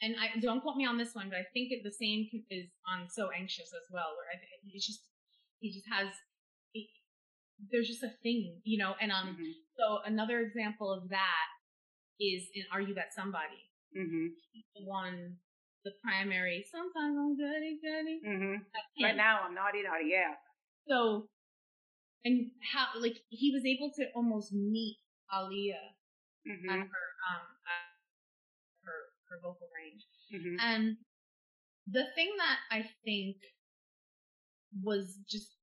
[0.00, 2.66] and I don't quote me on this one, but I think it, the same is
[2.86, 4.38] on So Anxious as well, where I,
[4.72, 5.00] it's just
[5.60, 6.08] he just has
[6.74, 6.86] it,
[7.72, 8.94] there's just a thing, you know.
[9.00, 9.50] And um, Mm-hmm.
[9.76, 11.46] so another example of that
[12.20, 13.66] is in Are You That Somebody?
[13.98, 14.26] Mm-hmm.
[14.76, 15.36] The one,
[15.84, 16.64] the primary.
[16.70, 18.20] Sometimes I'm goody goody.
[18.26, 19.16] Mm-hmm.
[19.16, 20.10] Now, I'm naughty, naughty.
[20.10, 20.34] Yeah.
[20.88, 21.26] So,
[22.24, 24.98] and how like he was able to almost meet
[25.34, 25.94] Aaliyah
[26.48, 26.70] Mm-hmm.
[26.70, 27.44] at her um
[29.30, 30.02] her vocal range.
[30.32, 30.56] Mm-hmm.
[30.60, 30.96] And
[31.86, 33.36] the thing that I think
[34.82, 35.56] was just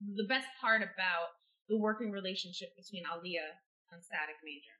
[0.00, 1.36] the best part about
[1.68, 3.54] the working relationship between Aaliyah
[3.92, 4.76] and Static Major.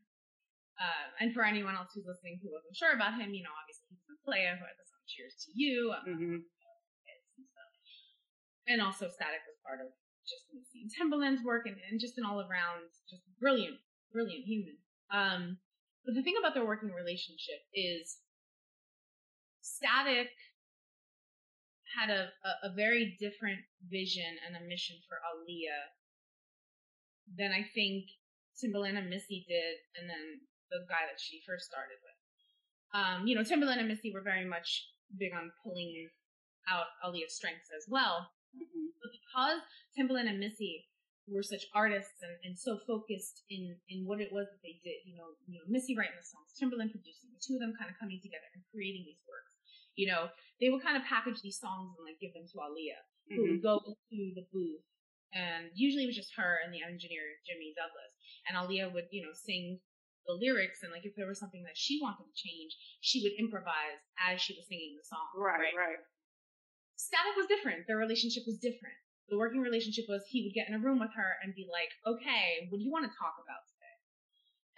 [0.80, 3.92] Uh, and for anyone else who's listening who wasn't sure about him, you know, obviously
[3.92, 6.38] he's a Playa who had the song Cheers to You, um, Mm-hmm.
[8.66, 9.92] and also Static was part of
[10.24, 10.48] just
[10.96, 13.76] Timbaland's work and, and just an all around just brilliant,
[14.10, 14.78] brilliant human.
[15.12, 15.58] Um,
[16.04, 18.18] but the thing about their working relationship is
[19.60, 20.30] Static
[21.94, 25.92] had a, a, a very different vision and a mission for Aaliyah
[27.36, 28.08] than I think
[28.56, 32.18] Timbaland and Missy did, and then the guy that she first started with.
[32.92, 34.88] Um, you know, Timbaland and Missy were very much
[35.18, 36.08] big on pulling
[36.68, 38.28] out Aaliyah's strengths as well.
[38.56, 38.92] Mm-hmm.
[39.00, 39.60] But because
[39.96, 40.84] Timbaland and Missy
[41.30, 44.98] were such artists and, and so focused in, in what it was that they did,
[45.06, 47.90] you know, you know, Missy writing the songs, Timbaland producing, the two of them kind
[47.90, 49.54] of coming together and creating these works.
[49.94, 53.02] You know, they would kind of package these songs and like give them to Aaliyah,
[53.30, 53.70] who would mm-hmm.
[53.70, 54.82] go to the booth.
[55.32, 58.12] And usually it was just her and the engineer, Jimmy Douglas.
[58.48, 59.80] And Aaliyah would, you know, sing
[60.26, 63.34] the lyrics and like if there was something that she wanted to change, she would
[63.38, 65.26] improvise as she was singing the song.
[65.34, 65.98] Right, right.
[66.94, 67.86] Static was different.
[67.90, 68.94] Their relationship was different.
[69.30, 71.88] The working relationship was he would get in a room with her and be like,
[72.06, 73.96] okay, what do you want to talk about today?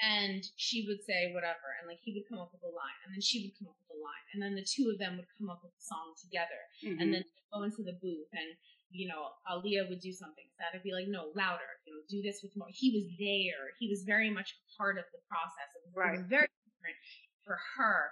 [0.02, 3.14] And she would say whatever, and like he would come up with a line, and
[3.14, 5.30] then she would come up with a line, and then the two of them would
[5.38, 6.98] come up with a song together, Mm-hmm.
[7.00, 8.58] and then go into the booth, and
[8.90, 10.44] you know, Aaliyah would do something.
[10.54, 12.68] Static would be like, no, louder, you know, do this with more.
[12.70, 13.74] He was there.
[13.82, 15.66] He was very much part of the process.
[15.74, 16.30] It was, it was Right.
[16.30, 16.98] very different
[17.46, 18.10] for her,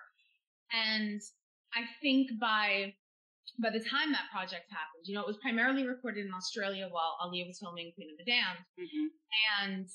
[0.73, 1.21] and
[1.75, 2.95] I think by
[3.61, 7.19] by the time that project happened, you know, it was primarily recorded in Australia while
[7.21, 8.65] Aaliyah was filming Queen of the Damned.
[8.81, 9.07] Mm-hmm.
[9.61, 9.87] And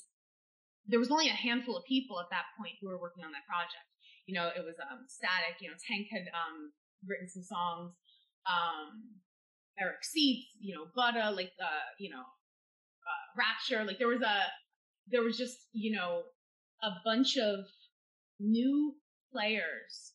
[0.86, 3.46] there was only a handful of people at that point who were working on that
[3.48, 3.88] project.
[4.26, 6.70] You know, it was um, Static, you know, Tank had um,
[7.06, 7.94] written some songs,
[8.46, 9.18] um,
[9.80, 13.84] Eric Seats, you know, Butter, like, uh, you know, uh, Rapture.
[13.84, 14.42] Like, there was a,
[15.10, 16.22] there was just, you know,
[16.82, 17.66] a bunch of
[18.38, 18.94] new
[19.32, 20.12] players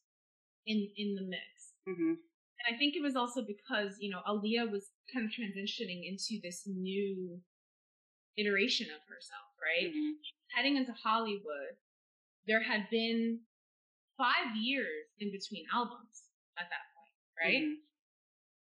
[0.66, 1.44] in in the mix.
[1.90, 2.14] Mm-hmm.
[2.64, 6.40] And I think it was also because, you know, Aaliyah was kind of transitioning into
[6.42, 7.40] this new
[8.38, 9.92] iteration of herself, right?
[9.92, 10.12] Mm-hmm.
[10.56, 11.76] Heading into Hollywood,
[12.48, 13.40] there had been
[14.18, 17.64] five years in between albums at that point, right?
[17.64, 17.82] Mm-hmm.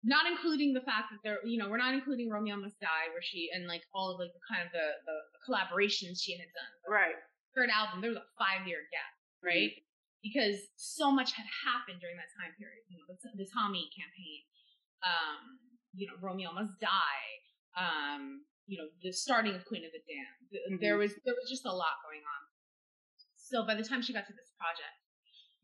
[0.04, 3.24] Not including the fact that there, you know, we're not including Romeo Must Die, where
[3.24, 6.52] she and like all of like the kind of the, the, the collaborations she had
[6.52, 6.74] done.
[6.88, 7.16] Right.
[7.56, 9.72] Third album, there was a five year gap, right?
[10.24, 12.88] Because so much had happened during that time period.
[12.88, 14.40] You know, the, the Tommy campaign,
[15.04, 15.60] um,
[15.92, 17.28] you know, Romeo Must Die,
[17.76, 20.80] um, you know, the starting of Queen of the Damned.
[20.80, 20.80] Mhm.
[20.80, 22.42] There was there was just a lot going on.
[23.36, 24.96] So by the time she got to this project,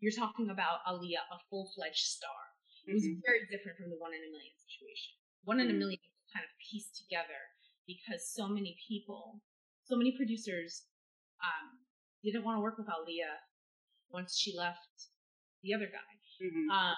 [0.03, 2.51] you're talking about Aaliyah, a full fledged star.
[2.85, 3.23] It was Mhm.
[3.23, 5.15] very different from the one in a million situation.
[5.43, 5.79] One in a Mhm.
[5.87, 6.01] million
[6.35, 7.39] kind of pieced together
[7.87, 9.41] because so many people,
[9.83, 10.85] so many producers,
[11.39, 11.85] um,
[12.23, 13.39] didn't want to work with Aaliyah
[14.11, 15.09] once she left
[15.63, 16.11] the other guy.
[16.43, 16.71] Mm-hmm.
[16.71, 16.95] Um,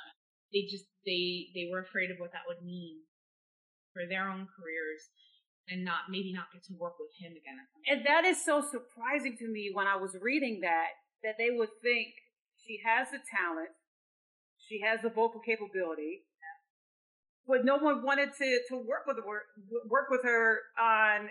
[0.54, 3.02] they just they they were afraid of what that would mean
[3.94, 5.10] for their own careers
[5.70, 7.58] and not maybe not get to work with him again.
[7.88, 10.94] And that is so surprising to me when I was reading that,
[11.24, 12.14] that they would think
[12.58, 13.70] she has the talent,
[14.58, 16.26] she has the vocal capability,
[17.48, 19.44] but no one wanted to, to work with her,
[19.90, 21.30] work with her on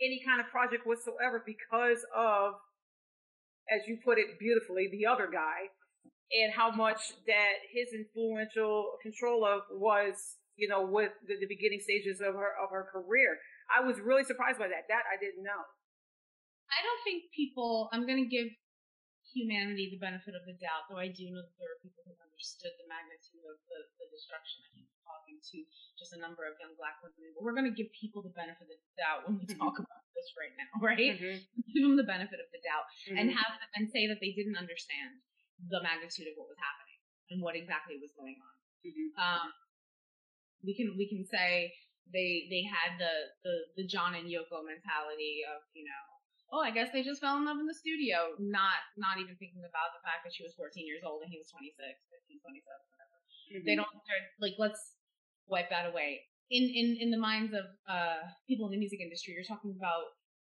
[0.00, 2.54] any kind of project whatsoever because of,
[3.70, 5.70] as you put it beautifully, the other guy
[6.32, 11.78] and how much that his influential control of was, you know, with the, the beginning
[11.78, 13.38] stages of her of her career.
[13.70, 14.90] I was really surprised by that.
[14.90, 15.62] That I didn't know.
[16.66, 17.90] I don't think people.
[17.94, 18.50] I'm going to give
[19.30, 22.14] humanity the benefit of the doubt, though I do know that there are people who
[22.18, 24.66] understood the magnitude of the, the destruction.
[24.66, 25.56] I think talking to
[25.94, 28.66] just a number of young black women, but we're going to give people the benefit
[28.66, 31.14] of the doubt when we talk about this right now, right?
[31.70, 34.58] Give them the benefit of the doubt and have them, and say that they didn't
[34.58, 35.22] understand
[35.70, 36.98] the magnitude of what was happening
[37.32, 38.54] and what exactly was going on.
[38.84, 39.06] Mhm.
[39.16, 39.46] Um,
[40.66, 41.70] we can we can say
[42.12, 43.14] they they had the
[43.46, 46.02] the the John and Yoko mentality of you know
[46.54, 49.62] oh I guess they just fell in love in the studio not not even thinking
[49.66, 52.62] about the fact that she was 14 years old and he was 26 15 27
[52.62, 53.14] whatever
[53.46, 53.62] Mm-hmm.
[53.62, 54.95] they don't they're like let's
[55.48, 59.34] wipe that away in in in the minds of uh people in the music industry
[59.34, 60.04] you're talking about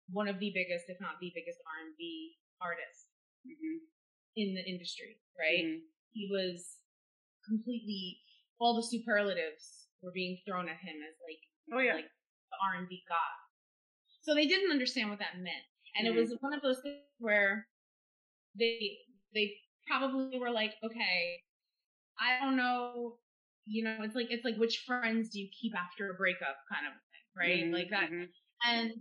[0.09, 3.09] one of the biggest if not the biggest R&B artist
[3.45, 3.79] Mhm.
[4.35, 5.81] in the industry right Mhm.
[6.13, 6.81] he was
[7.45, 8.21] completely
[8.59, 11.41] all the superlatives were being thrown at him as like
[11.73, 11.95] Oh yeah.
[11.95, 12.05] like
[12.51, 13.17] the R and B god.
[14.21, 16.11] So they didn't understand what that meant, and Mhm.
[16.11, 17.67] it was one of those things where
[18.55, 18.99] they
[19.33, 21.41] they probably were like, okay,
[22.19, 23.19] I don't know,
[23.65, 26.87] you know, it's like it's like which friends do you keep after a breakup kind
[26.87, 27.63] of thing, right?
[27.65, 27.73] Mhm.
[27.73, 28.29] Like that, Mhm.
[28.67, 28.91] and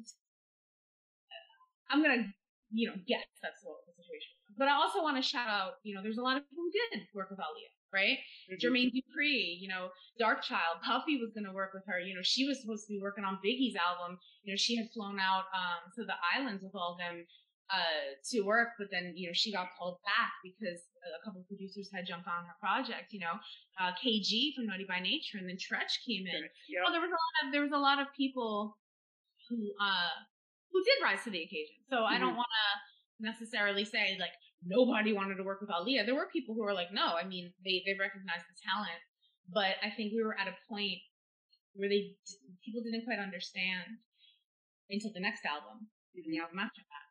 [1.91, 2.33] I'm gonna,
[2.71, 4.57] you know, guess that's what the situation was.
[4.59, 6.71] But I also want to shout out, you know, there's a lot of people who
[6.73, 8.19] did work with Aaliyah, right?
[8.51, 8.59] Mhm.
[8.61, 11.99] Jermaine Dupri, you know, Darkchild, Puffy was gonna work with her.
[11.99, 14.19] You know, she was supposed to be working on Biggie's album.
[14.43, 17.27] You know, she had flown out um to the islands with all them
[17.73, 21.49] uh to work, but then you know she got called back because a couple of
[21.49, 23.13] producers had jumped on her project.
[23.13, 23.37] You know,
[23.81, 26.43] uh, Kay Gee from Naughty by Nature, and then Treach came in.
[26.69, 26.81] Yep.
[26.85, 28.77] Well, there was a lot of there was a lot of people
[29.49, 30.15] who uh
[30.73, 31.77] who did rise to the occasion.
[31.91, 32.43] So I don't Mhm.
[32.43, 32.69] want to
[33.27, 36.07] necessarily say like nobody wanted to work with Aaliyah.
[36.07, 39.01] There were people who were like, no, I mean they they recognized the talent,
[39.49, 40.99] but I think we were at a point
[41.75, 42.15] where they
[42.65, 43.99] people didn't quite understand
[44.91, 47.07] until the next album and the album after that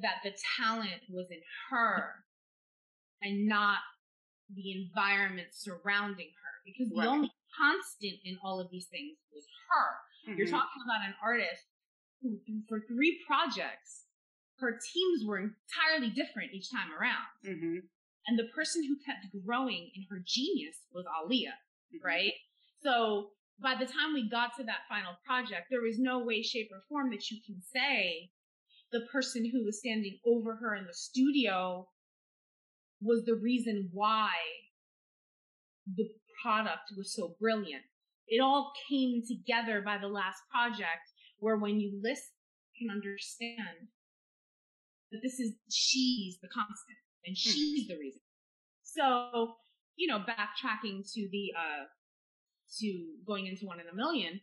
[0.00, 2.24] that the talent was in her
[3.22, 3.78] and not
[4.54, 10.34] the environment surrounding her because the only constant in all of these things was her.
[10.36, 10.50] You're Mhm.
[10.50, 11.66] talking about an artist
[12.20, 14.06] who, for three projects,
[14.58, 17.28] her teams were entirely different each time around.
[17.42, 17.88] Mhm.
[18.26, 21.58] And the person who kept growing in her genius was Aaliyah,
[21.92, 22.02] Mhm.
[22.02, 22.34] right?
[22.80, 26.70] So by the time we got to that final project, there was no way, shape,
[26.72, 28.32] or form that you can say
[28.94, 31.88] the person who was standing over her in the studio
[33.02, 34.30] was the reason why
[35.96, 36.08] the
[36.40, 37.82] product was so brilliant.
[38.28, 42.38] It all came together by the last project where when you listen,
[42.72, 43.90] you can understand
[45.10, 48.20] that this is, she's the constant and she's the reason.
[48.84, 49.56] So,
[49.96, 51.84] you know, backtracking to the, uh,
[52.78, 54.40] to going into one in a million,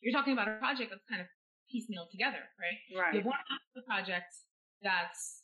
[0.00, 1.28] you're talking about a project that's kind of
[1.74, 2.78] piecemeal together, right?
[2.94, 3.14] Right.
[3.14, 4.30] You have one half of the project
[4.78, 5.42] that's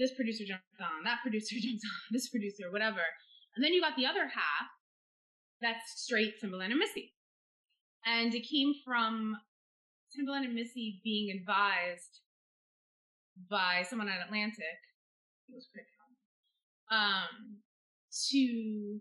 [0.00, 3.04] this producer jumps on, that producer jumps on, this producer, whatever.
[3.54, 4.68] And then you got the other half
[5.60, 7.12] that's straight Timbaland and Missy.
[8.08, 9.36] And it came from
[10.16, 12.24] Timbaland and Missy being advised
[13.48, 14.80] by someone at Atlantic,
[15.48, 15.84] it was Craig
[16.92, 17.62] um,
[18.30, 19.00] to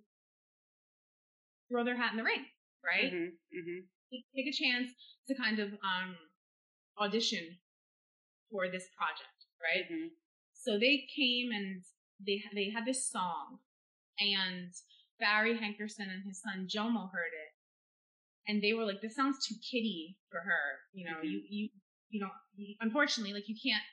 [1.69, 2.45] throw their hat in the ring,
[2.83, 3.11] right?
[3.11, 3.87] Mhm, mhm.
[4.35, 4.91] Take a chance
[5.27, 6.15] to kind of um,
[7.01, 7.57] audition
[8.49, 9.89] for this project, right?
[9.89, 10.11] Mhm.
[10.53, 11.83] So they came and
[12.19, 13.59] they they had this song,
[14.19, 14.73] and
[15.19, 17.51] Barry Hankerson and his son Jomo heard it,
[18.47, 21.29] and they were like, "This sounds too kiddie for her." You know, Mhm.
[21.31, 21.69] you you
[22.09, 22.31] you know,
[22.81, 23.83] unfortunately, like you can't.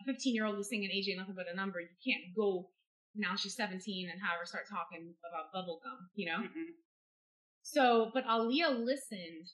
[0.00, 1.80] A 15 year old who's singing Age Ain't nothing but a number.
[1.80, 2.70] You can't go
[3.14, 6.38] now she's 17 and have her start talking about bubblegum, you know?
[6.38, 6.74] Mhm.
[7.62, 9.52] So, but Aaliyah listened,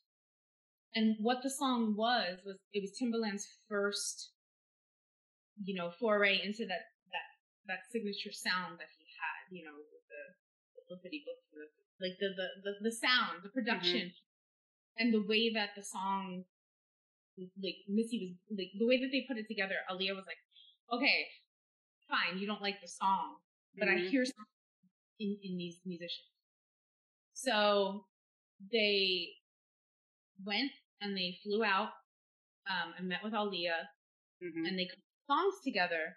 [0.95, 4.31] and what the song was was it was Timbaland's first,
[5.63, 7.29] you know, foray into that that
[7.67, 10.23] that signature sound that he had, you know, with the
[10.77, 11.71] the lippity blip,
[12.01, 14.13] like the the the, the sound, the production,
[14.99, 16.45] and the way that the song,
[17.39, 19.77] like Missy was like the way that they put it together.
[19.91, 20.39] Aaliyah was like,
[20.93, 21.27] okay,
[22.09, 23.37] fine, you don't like the song,
[23.79, 24.11] but I Mhm.
[24.11, 24.45] hear something
[25.19, 26.31] in, in these musicians.
[27.33, 28.07] So
[28.73, 29.35] they
[30.45, 30.71] went
[31.05, 31.91] and they flew out
[32.67, 33.85] um, and met with Aaliyah
[34.43, 34.67] Mhm.
[34.67, 34.89] and they
[35.27, 36.17] songs together.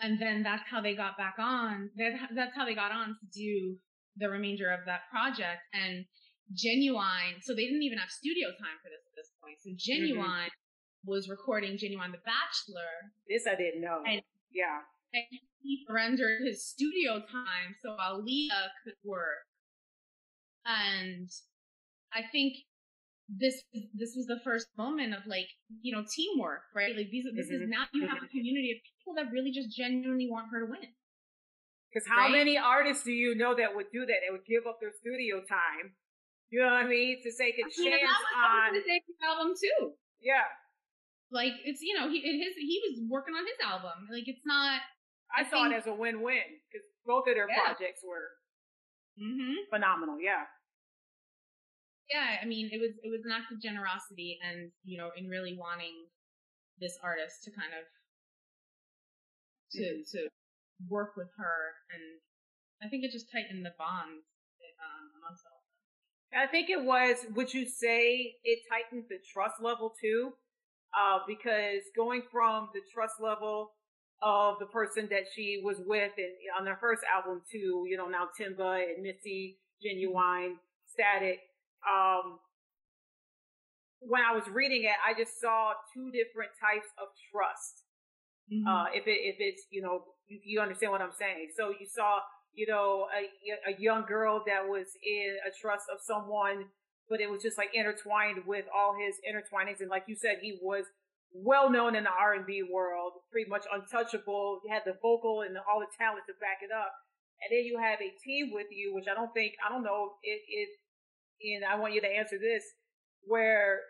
[0.00, 1.90] And then that's how they got back on.
[1.96, 3.78] That's how they got on to do
[4.16, 5.62] the remainder of that project.
[5.72, 6.06] And
[6.54, 9.58] Ginuwine, so they didn't even have studio time for this at this point.
[9.60, 10.50] So Ginuwine
[11.04, 14.02] was recording Ginuwine the Bachelor This I didn't know.
[14.06, 14.82] And- yeah.
[15.12, 15.24] and
[15.62, 19.46] he surrendered his studio time so Aaliyah could work.
[20.64, 21.30] And
[22.12, 22.54] I think
[23.28, 23.62] this
[23.94, 25.48] this was the first moment of like
[25.82, 26.94] you know teamwork, right?
[26.96, 27.68] Like these this is Mhm.
[27.68, 30.94] now you have a community of people that really just genuinely want her to win.
[31.90, 32.32] Because how Right?
[32.44, 34.18] many artists do you know that would do that?
[34.22, 35.96] They would give up their studio time.
[36.50, 37.18] You know what I mean?
[37.22, 38.82] To take a I mean, chance that was, on.
[38.86, 39.94] debut album too.
[40.20, 40.44] Yeah.
[41.30, 44.06] Like it's you know he his he was working on his album.
[44.10, 44.80] Like it's not.
[45.34, 47.58] I, I saw it as a win-win because both of their Yeah.
[47.64, 48.30] projects were
[49.18, 49.54] Mm-hmm.
[49.70, 50.20] phenomenal.
[50.20, 50.44] Yeah.
[52.10, 55.28] Yeah, I mean, it was it was an act of generosity, and you know, in
[55.28, 56.06] really wanting
[56.80, 57.84] this artist to kind of
[59.72, 60.10] to Mhm.
[60.12, 60.28] to
[60.88, 62.20] work with her, and
[62.82, 64.22] I think it just tightened the bond
[64.80, 65.64] um, amongst all.
[66.34, 70.36] I think it was, would you say it tightened the trust level too?
[70.96, 73.74] Uh, because going from the trust level
[74.22, 78.08] of the person that she was with and on their first album to, you know,
[78.08, 81.40] now Timba and Missy, Ginuwine, Static,
[81.84, 82.38] um,
[84.00, 87.82] when I was reading it, I just saw two different types of trust.
[88.62, 91.50] Uh, if it, if it's, you know, you, you understand what I'm saying.
[91.56, 92.22] So you saw,
[92.54, 96.70] you know, a, a young girl that was in a trust of someone,
[97.10, 99.80] but it was just like intertwined with all his intertwinings.
[99.80, 100.84] And like you said, he was
[101.34, 104.60] well known in the R&B world, pretty much untouchable.
[104.62, 106.94] He had the vocal and all the talent to back it up.
[107.42, 110.16] And then you have a team with you, which I don't think, I don't know
[110.22, 110.70] if, if
[111.42, 112.62] and I want you to answer this,
[113.22, 113.80] where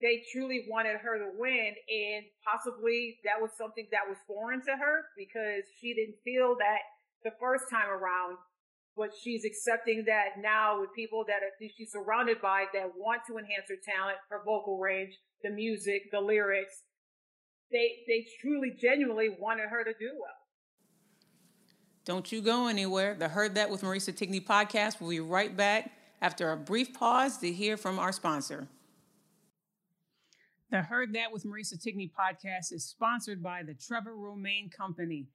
[0.00, 4.76] they truly wanted her to win and possibly that was something that was foreign to
[4.76, 6.84] her because she didn't feel that
[7.24, 8.36] the first time around.
[8.96, 11.40] But she's accepting that now with people that
[11.76, 15.12] she's surrounded by that want to enhance her talent her vocal range
[15.42, 16.82] the music the lyrics.
[17.70, 20.40] They they truly genuinely wanted her to do well.
[22.06, 23.14] Don't you go anywhere.
[23.14, 25.00] The Heard That with Marisa Tigney podcast.
[25.00, 25.90] Will be right back
[26.20, 28.68] after a brief pause to hear from our sponsor.
[30.70, 35.28] The Heard That with Marisa Tigney podcast is sponsored by the Trevor Romain Company.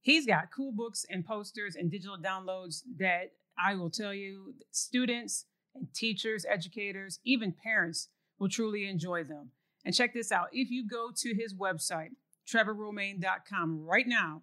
[0.00, 5.44] He's got cool books and posters and digital downloads that I will tell you students
[5.74, 8.08] and teachers, educators, even parents
[8.38, 9.50] will truly enjoy them.
[9.84, 12.10] And check this out if you go to his website,
[12.48, 14.42] trevorromain.com, right now,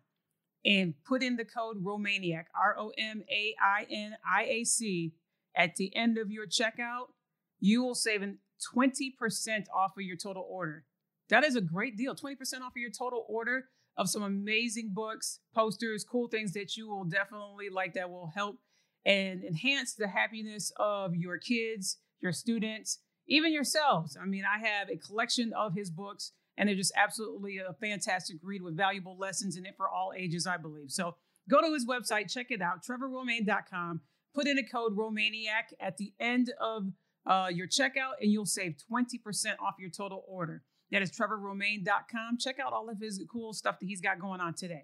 [0.66, 5.14] and put in the code Romainiac, R O M A I N I A C,
[5.56, 7.08] at the end of your checkout,
[7.60, 8.40] you will save an
[8.76, 9.12] 20%
[9.76, 10.86] off of your total order.
[11.30, 13.66] That is a great deal 20% off of your total order
[13.98, 18.58] of some amazing books, posters, cool things that you will definitely like that will help
[19.06, 24.18] and enhance the happiness of your kids, your students, even yourselves.
[24.22, 28.38] I mean, I have a collection of his books and they're just absolutely a fantastic
[28.42, 30.92] read with valuable lessons in it for all ages, I believe.
[30.92, 31.16] So
[31.50, 34.02] go to his website, check it out, trevorromain.com.
[34.36, 36.92] put in a code Romainiac at the end of
[37.26, 40.62] uh, your checkout, and you'll save 20% off your total order.
[40.92, 42.38] That is trevorromain.com.
[42.40, 44.84] Check out all of his cool stuff that he's got going on today.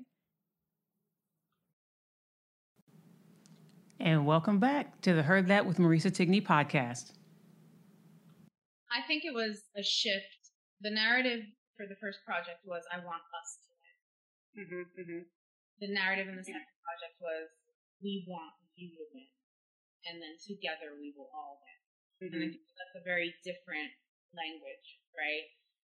[3.99, 7.13] And welcome back to the Heard That with Marisa Tigney podcast.
[8.89, 10.49] I think it was a shift.
[10.81, 11.41] The narrative
[11.77, 14.65] for the first project was I want us to win.
[14.65, 15.23] Mm-hmm, mm-hmm.
[15.85, 17.45] The narrative in the second project was
[18.01, 19.29] we want you to win.
[20.05, 21.79] And then together we will all win.
[22.21, 22.33] Mm-hmm.
[22.33, 23.93] And I think that's a very different
[24.33, 25.45] language, right?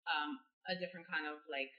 [0.07, 1.71] Um, a different kind of like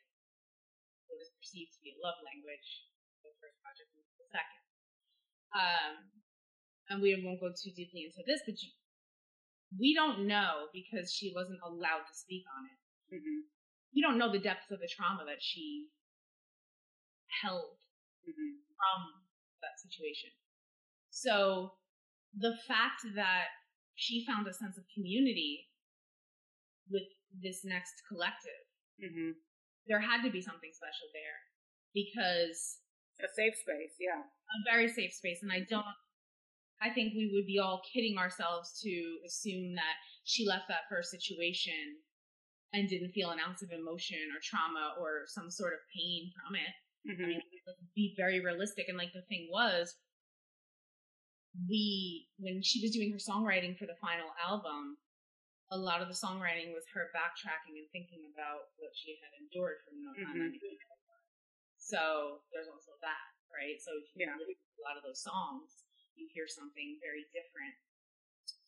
[1.07, 2.87] what is perceived to be a love language.
[3.23, 4.63] The first project and the second.
[5.55, 5.93] Um,
[6.91, 8.71] and we won't go too deeply into this, but you,
[9.79, 12.79] we don't know because she wasn't allowed to speak on it.
[13.15, 13.47] Mm-hmm.
[13.95, 15.87] We don't know the depths of the trauma that she
[17.43, 17.79] held
[18.23, 18.55] Mm-hmm.
[18.79, 18.99] from
[19.59, 20.31] that situation.
[21.11, 21.75] So
[22.37, 23.45] the fact that
[23.95, 25.67] she found a sense of community
[26.89, 27.03] with
[27.41, 28.63] this next collective,
[29.01, 29.31] Mm-hmm.
[29.89, 31.39] there had to be something special there
[31.97, 32.77] because
[33.19, 34.21] A safe space, yeah.
[34.21, 35.41] a very safe space.
[35.41, 35.97] And I don't,
[36.81, 38.93] I think we would be all kidding ourselves to
[39.25, 41.99] assume that she left that first situation
[42.71, 46.53] and didn't feel an ounce of emotion or trauma or some sort of pain from
[46.55, 46.73] it.
[47.09, 47.23] Mm-hmm.
[47.23, 47.41] I mean,
[47.95, 48.85] be very realistic.
[48.89, 49.93] And like the thing was,
[51.53, 54.97] we, when she was doing her songwriting for the final album,
[55.69, 59.81] a lot of the songwriting was her backtracking and thinking about what she had endured
[59.85, 60.53] from No Time Mhm.
[61.77, 63.77] So there's also that, right?
[63.81, 64.37] So if you Yeah.
[64.37, 65.85] a lot of those songs,
[66.15, 67.75] you hear something very different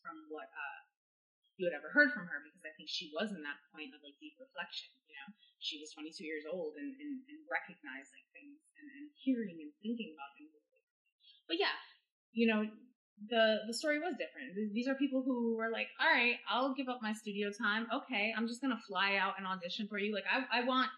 [0.01, 0.81] from what uh,
[1.57, 4.03] you had ever heard from her because I think she was in that point of
[4.03, 4.91] like deep reflection.
[5.07, 9.61] You know, she was 22 years old and, and, and recognizing things and, and hearing
[9.61, 10.51] and thinking about things.
[11.47, 11.77] But yeah,
[12.36, 12.67] you know,
[13.29, 14.53] the the story was different.
[14.73, 17.88] These are people who were like, all right, I'll give up my studio time.
[17.93, 20.13] Okay, I'm just gonna fly out and audition for you.
[20.13, 20.89] Like I I want,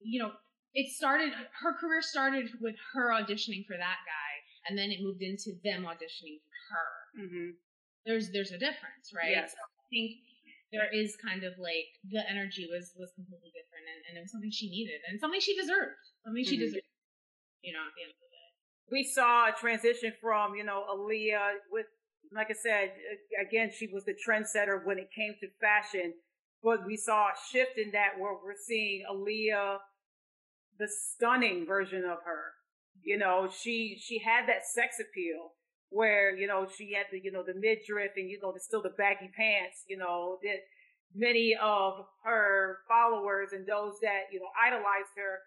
[0.00, 0.32] you know,
[0.74, 1.32] it started.
[1.60, 4.32] Her career started with her auditioning for that guy,
[4.68, 7.50] and then it moved into them auditioning for her Mm-hmm.
[8.06, 9.30] there's there's a difference, right?
[9.36, 9.52] Yes.
[9.52, 10.16] So I think
[10.72, 14.32] there is kind of like the energy was was completely different, and, and it was
[14.32, 16.60] something she needed, and something she deserved, something she Mhm.
[16.72, 16.88] deserved.
[17.62, 18.31] You know, at the end of the day.
[18.90, 21.86] We saw a transition from, you know, Aaliyah with,
[22.34, 22.92] like I said,
[23.40, 26.14] again, she was the trendsetter when it came to fashion,
[26.62, 29.78] but we saw a shift in that where we're seeing Aaliyah,
[30.78, 32.52] the stunning version of her.
[33.02, 35.52] You know, she, she had that sex appeal
[35.90, 38.82] where, you know, she had the, you know, the midriff and, you know, the, still
[38.82, 40.60] the baggy pants, you know, that
[41.14, 45.40] many of her followers and those that, you know, idolized her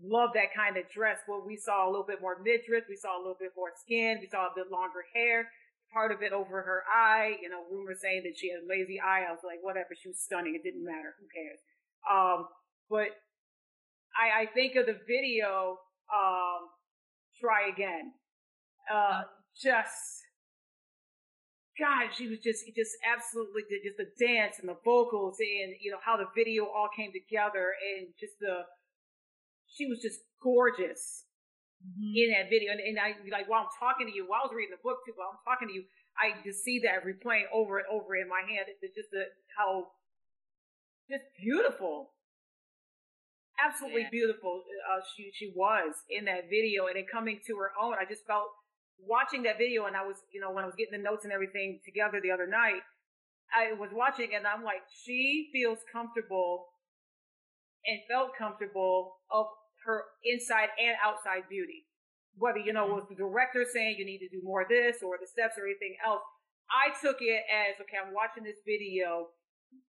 [0.00, 1.18] love that kind of dress.
[1.26, 4.18] But we saw a little bit more midriff, we saw a little bit more skin,
[4.20, 5.48] we saw a bit longer hair,
[5.92, 7.36] part of it over her eye.
[7.42, 9.24] You know, rumors saying that she had a lazy eye.
[9.28, 10.54] I was like, whatever, she was stunning.
[10.54, 11.14] It didn't matter.
[11.20, 11.60] Who cares?
[12.08, 12.48] Um,
[12.88, 13.14] but
[14.16, 15.78] I, I think of the video,
[16.12, 16.68] um,
[17.40, 18.12] try again.
[18.92, 19.22] Uh,
[19.56, 20.26] just,
[21.78, 26.02] God, she was just, just absolutely, just the dance and the vocals and, you know,
[26.04, 28.66] how the video all came together and just the,
[29.74, 31.24] she was just gorgeous
[31.98, 32.72] in that video.
[32.72, 35.02] And, and I, like, while I'm talking to you, while I was reading the book
[35.04, 38.28] too, while I'm talking to you, I just see that replaying over and over in
[38.28, 38.66] my head.
[38.82, 39.24] It's just the,
[39.56, 39.88] how,
[41.08, 42.12] just beautiful.
[43.62, 44.10] Absolutely Yeah.
[44.10, 44.62] beautiful.
[44.92, 47.94] Uh, she, she was in that video and then coming to her own.
[47.94, 48.48] I just felt
[48.98, 51.32] watching that video and I was, you know, when I was getting the notes and
[51.32, 52.82] everything together the other night,
[53.54, 56.68] I was watching and I'm like, she feels comfortable
[57.86, 59.46] and felt comfortable of
[59.84, 61.86] her inside and outside beauty.
[62.38, 65.20] Whether, you know, was the director saying you need to do more of this or
[65.20, 66.24] the steps or anything else.
[66.72, 69.36] I took it as, okay, I'm watching this video.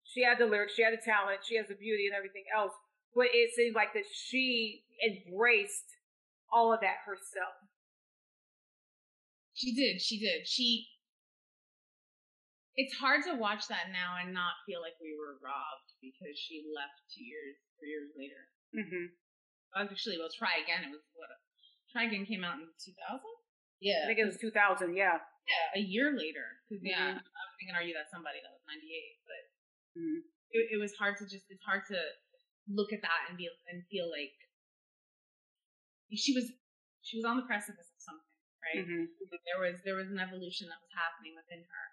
[0.04, 2.76] She had the lyrics, she had the talent, she has the beauty and everything else.
[3.16, 5.88] But it seemed like that she embraced
[6.52, 7.56] all of that herself.
[9.54, 10.02] She did.
[10.02, 10.48] She did.
[10.48, 10.90] She.
[12.76, 16.66] It's hard to watch that now and not feel like we were robbed because she
[16.74, 18.44] left two years, three years later.
[18.74, 19.14] Mm-hmm.
[19.76, 20.86] Actually, well, Try Again.
[20.86, 21.30] It was what?
[21.92, 22.94] Try Again came out in 2000.
[23.82, 25.20] Yeah, I think it was 2000, yeah.
[25.44, 26.46] yeah, a year later.
[26.70, 27.20] Because yeah.
[27.20, 28.80] I was thinking, are you that somebody that was 98?
[29.28, 29.44] But
[30.00, 30.20] Mhm.
[30.56, 31.52] it, it was hard to just.
[31.52, 32.00] It's hard to
[32.72, 34.34] look at that and be and feel like
[36.16, 36.48] she was
[37.04, 38.80] she was on the precipice of something, right?
[38.88, 39.12] Mhm.
[39.44, 41.86] there was there was an evolution that was happening within her.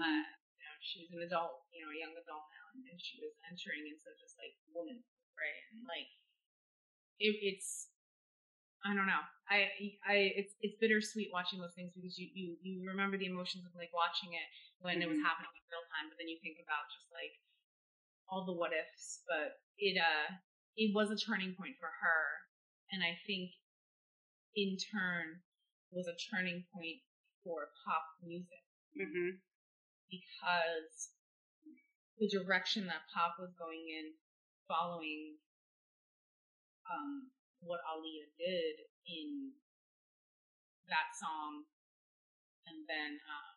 [0.00, 0.24] Uh,
[0.58, 3.20] you know, she was an adult, you know, a young adult now, and, and she
[3.20, 5.04] was entering into just like woman,
[5.36, 5.60] right?
[5.70, 6.08] And like
[7.18, 7.88] it, it's
[8.84, 9.24] I don't know.
[9.48, 9.68] I
[10.04, 13.72] I it's it's bittersweet watching those things because you you you remember the emotions of
[13.76, 14.48] like watching it
[14.80, 15.08] when mm-hmm.
[15.08, 15.28] it was mm-hmm.
[15.28, 17.32] happening in real time, but then you think about just like
[18.28, 19.24] all the what ifs.
[19.24, 20.36] But it uh
[20.76, 22.22] it was a turning point for her,
[22.92, 23.56] and I think
[24.52, 25.40] in turn
[25.92, 27.00] was a turning point
[27.40, 28.64] for pop music
[28.96, 29.38] mm-hmm.
[30.08, 31.14] because
[32.18, 34.12] the direction that pop was going in,
[34.68, 35.36] following
[36.88, 37.32] um,
[37.64, 38.76] what Aaliyah did
[39.08, 39.56] in
[40.88, 41.64] that song,
[42.68, 43.52] and then uh,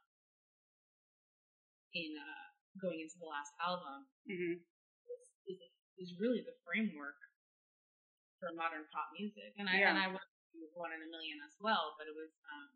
[1.91, 2.47] in uh,
[2.79, 4.63] going into the last album, mm-hmm.
[5.11, 5.59] is, is,
[5.99, 7.17] is, really the framework
[8.39, 9.55] for modern pop music.
[9.59, 9.91] And I yeah.
[9.91, 12.69] and I with One in a Million as well, but it was um,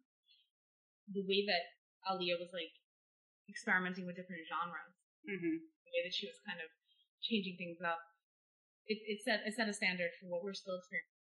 [1.09, 1.63] the way that
[2.05, 2.73] Aaliyah was like
[3.49, 4.95] experimenting with different genres,
[5.25, 5.57] mm-hmm.
[5.63, 6.69] the way that she was kind of
[7.21, 8.01] changing things up.
[8.91, 11.21] It, it set it set a standard for what we're still experiencing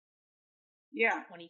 [0.93, 1.23] yeah.
[1.27, 1.47] 22.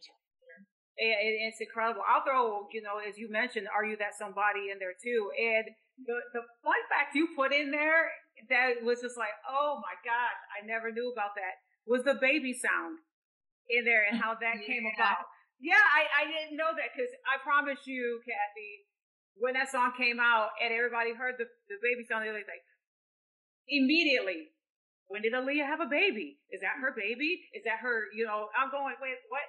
[0.96, 2.02] it's incredible.
[2.06, 5.30] I'll throw, you know, as you mentioned, Are You That Somebody in there too.
[5.34, 5.66] And
[6.06, 8.10] the, the fun fact you put in there
[8.48, 12.54] that was just like, oh my God, I never knew about that was the baby
[12.54, 13.02] sound
[13.66, 14.68] in there and how that yeah.
[14.70, 15.26] came about.
[15.58, 18.86] Yeah, I, I didn't know that because I promise you, Kathy,
[19.38, 22.66] when that song came out and everybody heard the, the baby sound, they were like,
[23.70, 24.50] immediately
[25.08, 26.38] when did Aaliyah have a baby?
[26.50, 27.44] Is that her baby?
[27.52, 29.44] Is that her, you know, I'm going, wait, what?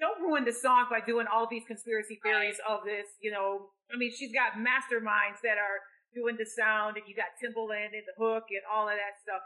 [0.00, 2.74] Don't ruin the song by doing all these conspiracy theories right.
[2.74, 3.70] of this, you know.
[3.92, 5.78] I mean, she's got masterminds that are
[6.14, 9.40] doing the sound and you got Timbaland and the hook and all of that stuff.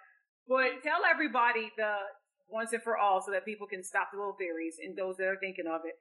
[0.46, 2.10] But tell everybody the
[2.48, 5.26] once and for all so that people can stop the little theories and those that
[5.26, 5.98] are thinking of it.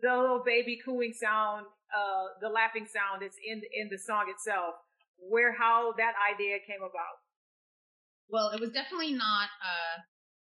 [0.00, 4.74] The little baby cooing sound, uh, the laughing sound that's in in the song itself,
[5.16, 7.23] where how that idea came about.
[8.28, 10.00] Well, it was definitely not, uh,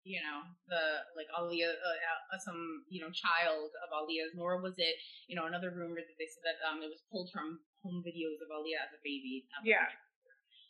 [0.04, 0.82] you know, the
[1.16, 4.96] like Aaliyah, uh, uh, some you know child of Aaliyah's, nor was it,
[5.28, 8.36] you know, another rumor that they said that um it was pulled from home videos
[8.44, 9.48] of Aaliyah as a baby.
[9.64, 9.88] Yeah.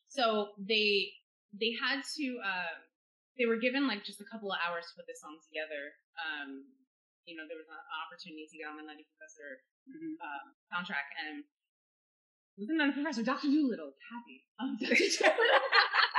[0.06, 1.10] So they
[1.50, 2.74] they had to uh
[3.38, 5.98] they were given like just a couple of hours to put this song together.
[6.14, 6.70] Um,
[7.26, 10.14] you know, there was an opportunity to get on the Nutty Professor mm-hmm.
[10.20, 11.42] uh, soundtrack, and
[12.54, 14.46] wasn't Nutty Professor Doctor Dolittle, Happy.
[14.60, 14.78] Um.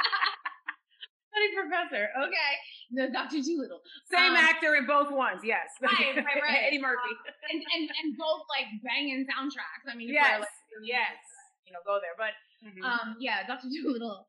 [1.56, 2.10] professor.
[2.16, 2.52] Okay.
[2.92, 3.42] No, Dr.
[3.42, 3.82] Dolittle.
[4.12, 5.74] Same um, actor in both ones, yes.
[5.82, 6.64] Right, right, right.
[6.68, 7.12] Eddie Murphy.
[7.12, 9.90] Um, and, and and both like banging soundtracks.
[9.90, 10.50] I mean, yes, like,
[10.86, 11.18] yes.
[11.66, 12.16] You know, go there.
[12.18, 12.84] But mm-hmm.
[12.86, 13.68] um, yeah, Dr.
[13.74, 14.28] Dolittle.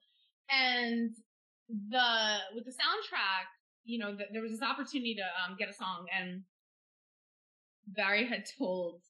[0.49, 1.11] And
[1.69, 3.51] the with the soundtrack,
[3.85, 6.43] you know, the, there was this opportunity to um, get a song, and
[7.87, 9.03] Barry had told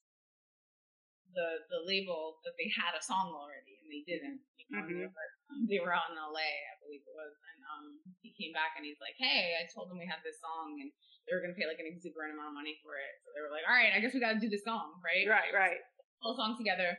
[1.35, 4.41] the the label that they had a song already, and they didn't.
[4.57, 4.99] You know, mm-hmm.
[4.99, 5.36] they, were,
[5.71, 7.35] they were out in LA, I believe it was,
[7.77, 10.79] um, he came back and he's like, "Hey, I told them we had this song
[10.81, 10.91] and
[11.27, 13.51] they were gonna pay like an exuberant amount of money for it." So they were
[13.51, 15.81] like, "All right, I guess we got to do this song, right?" Right, right.
[16.23, 16.97] Whole song together.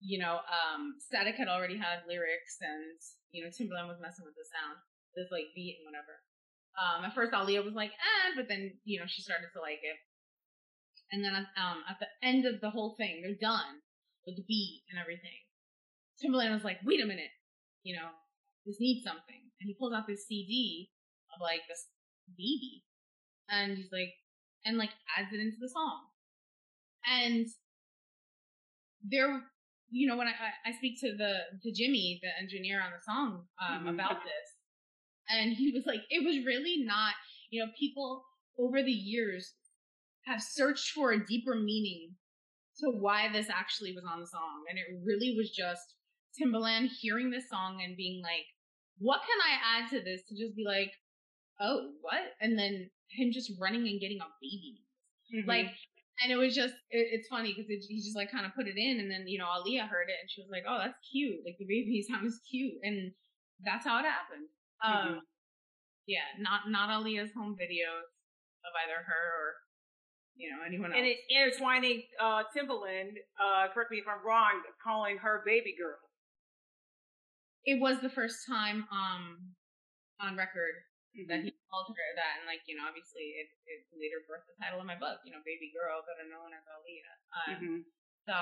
[0.00, 2.98] You know, um, Static had already had lyrics, and
[3.32, 4.78] you know Timbaland was messing with the sound,
[5.14, 6.22] this like beat and whatever.
[6.78, 9.82] Um, at first, Aaliyah was like, "eh," but then you know she started to like
[9.82, 9.98] it.
[11.10, 13.80] And then um, at the end of the whole thing, they're done
[14.26, 15.40] with the beat and everything.
[16.20, 17.30] Timbaland was like, "Wait a minute,
[17.88, 18.12] you know,
[18.66, 20.90] this needs something." and he pulls out this CD
[21.34, 21.86] of like this
[22.36, 22.84] baby,
[23.48, 24.14] and he's like,
[24.64, 26.00] and like adds it into the song,
[27.06, 27.46] and
[29.02, 29.42] there,
[29.90, 30.32] you know, when I
[30.68, 33.88] I speak to the to Jimmy, the engineer on the song, um, mm-hmm.
[33.88, 34.48] about this,
[35.28, 37.14] and he was like, it was really not,
[37.50, 38.24] you know, people
[38.58, 39.54] over the years
[40.26, 42.14] have searched for a deeper meaning
[42.80, 45.94] to why this actually was on the song, and it really was just
[46.38, 48.46] Timbaland hearing this song and being like,
[48.98, 50.92] what can I add to this to just be like,
[51.60, 52.34] oh, what?
[52.40, 54.82] And then him just running and getting a baby.
[55.34, 55.48] Mm-hmm.
[55.48, 55.70] Like,
[56.22, 58.66] and it was just, it, it's funny because it, he just like kind of put
[58.66, 59.00] it in.
[59.00, 61.40] And then, you know, Aaliyah heard it and she was like, oh, that's cute.
[61.46, 62.74] Like the baby sound is cute.
[62.82, 63.12] And
[63.64, 64.48] that's how it happened.
[64.82, 65.14] Mm-hmm.
[65.14, 65.20] Um,
[66.06, 68.08] yeah, not, not Aaliyah's home videos
[68.66, 69.46] of either her or,
[70.36, 70.98] you know, anyone else.
[70.98, 75.98] And it's intertwining, uh, Timbaland, uh, correct me if I'm wrong, calling her baby girl
[77.68, 79.52] it was the first time um
[80.24, 80.80] on record
[81.12, 81.28] mm-hmm.
[81.28, 84.56] that he called her that, and like you know, obviously it, it later birthed the
[84.56, 87.16] title of my book, you know, Baby Girl, better known as Aaliyah.
[87.28, 87.78] Um, mm-hmm.
[88.24, 88.38] So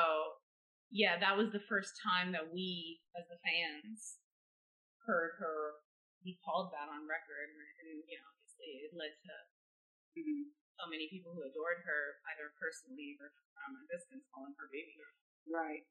[0.94, 4.22] yeah, that was the first time that we, as the fans,
[5.02, 5.82] heard her
[6.22, 7.50] be called that on record,
[7.82, 9.34] and you know, obviously it led to
[10.22, 10.54] mm-hmm.
[10.78, 14.94] so many people who adored her, either personally or from a distance, calling her Baby
[14.94, 15.14] Girl.
[15.46, 15.86] Right.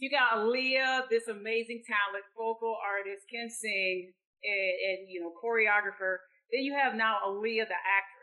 [0.00, 6.24] You got Aaliyah, this amazing talent, vocal artist, can sing, and, and, you know choreographer.
[6.50, 8.20] Then you have now Aaliyah, the actress.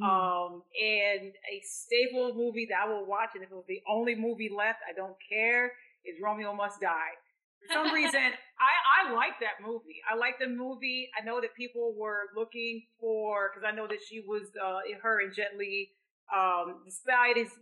[0.00, 0.08] Mm.
[0.08, 4.14] Um, and a staple movie that I will watch, and if it was the only
[4.14, 5.72] movie left, I don't care,
[6.06, 7.14] is Romeo Must Die.
[7.60, 8.16] For some reason,
[8.56, 8.72] I,
[9.08, 10.00] I like that movie.
[10.10, 11.10] I like the movie.
[11.12, 15.20] I know that people were looking for, because I know that she was, uh, her
[15.20, 15.90] and Jet Li,
[16.34, 17.52] um, despite his,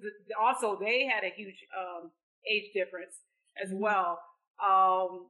[0.41, 2.13] also they had a huge, um,
[2.51, 3.15] age difference
[3.63, 3.83] as mm-hmm.
[3.83, 4.19] well.
[4.63, 5.29] Um,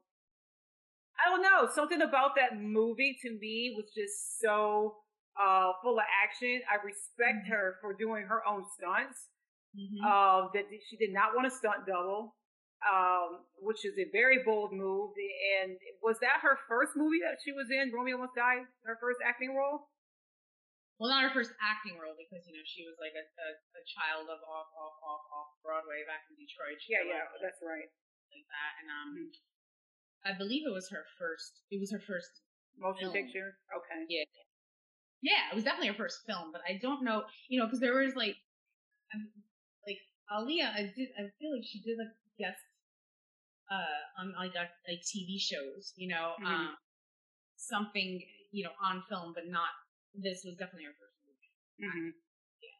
[1.14, 1.68] I don't know.
[1.72, 4.96] Something about that movie to me was just so
[5.40, 6.60] uh, full of action.
[6.70, 7.52] I respect mm-hmm.
[7.52, 9.30] her for doing her own stunts.
[9.74, 10.06] Mm-hmm.
[10.06, 12.38] Uh, that she did not want a stunt double,
[12.86, 15.10] um, which is a very bold move.
[15.58, 17.90] And was that her first movie that she was in?
[17.90, 19.90] Romeo Must Die, her first acting role.
[20.98, 23.82] Well, not her first acting role because you know she was like a, a, a
[23.82, 26.78] child of off off off off Broadway back in Detroit.
[26.78, 27.90] She yeah, yeah, that's right.
[28.30, 30.30] Like that, and um, mm-hmm.
[30.30, 31.66] I believe it was her first.
[31.74, 32.30] It was her first
[32.78, 33.14] motion film.
[33.14, 33.58] picture.
[33.74, 34.06] Okay.
[34.06, 34.26] Yeah,
[35.24, 37.96] yeah, it was definitely her first film, but I don't know, you know, because there
[37.96, 38.36] was like,
[39.14, 39.32] um,
[39.88, 39.96] like
[40.28, 40.68] Aaliyah.
[40.76, 41.08] I did.
[41.16, 42.60] I feel like she did like guest
[43.72, 46.46] uh on like like TV shows, you know, mm-hmm.
[46.46, 46.68] um,
[47.56, 48.20] something
[48.52, 49.72] you know on film, but not.
[50.14, 51.50] This was definitely her first movie.
[51.82, 52.10] Mm-hmm.
[52.62, 52.78] Yeah.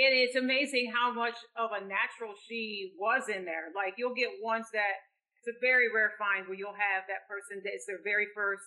[0.00, 3.68] And it's amazing how much of a natural she was in there.
[3.76, 4.96] Like you'll get ones that
[5.40, 8.64] it's a very rare find where you'll have that person that it's their very first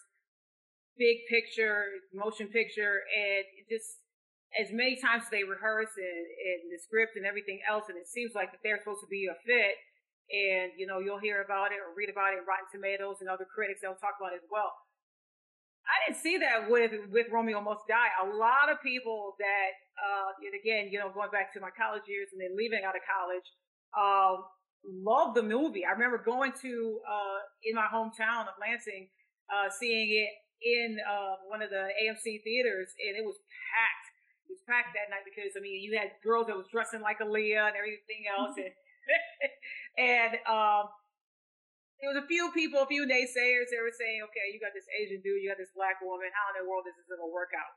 [0.97, 4.01] big picture, motion picture, and just
[4.57, 8.34] as many times they rehearse and, and the script and everything else, and it seems
[8.38, 9.78] like that they're supposed to be a fit,
[10.30, 13.30] and you know you'll hear about it or read about it in Rotten Tomatoes and
[13.30, 14.74] other critics they'll talk about it as well.
[15.84, 18.11] I didn't see that with with Romeo Must Die.
[18.23, 22.07] A lot of people that, uh, and again, you know, going back to my college
[22.07, 23.47] years and then leaving out of college,
[23.91, 24.47] um,
[24.84, 25.84] loved the movie.
[25.84, 29.11] I remember going to uh, in my hometown of Lansing,
[29.51, 30.31] uh, seeing it
[30.63, 33.36] in uh, one of the AMC theaters, and it was
[33.75, 34.07] packed.
[34.47, 37.19] It was packed that night because I mean, you had girls that was dressing like
[37.19, 38.71] Aaliyah and everything else, and
[39.99, 40.88] and um,
[42.03, 43.71] there was a few people, a few naysayers.
[43.71, 46.27] They were saying, "Okay, you got this Asian dude, you got this black woman.
[46.35, 47.71] How in the world is this gonna work out?"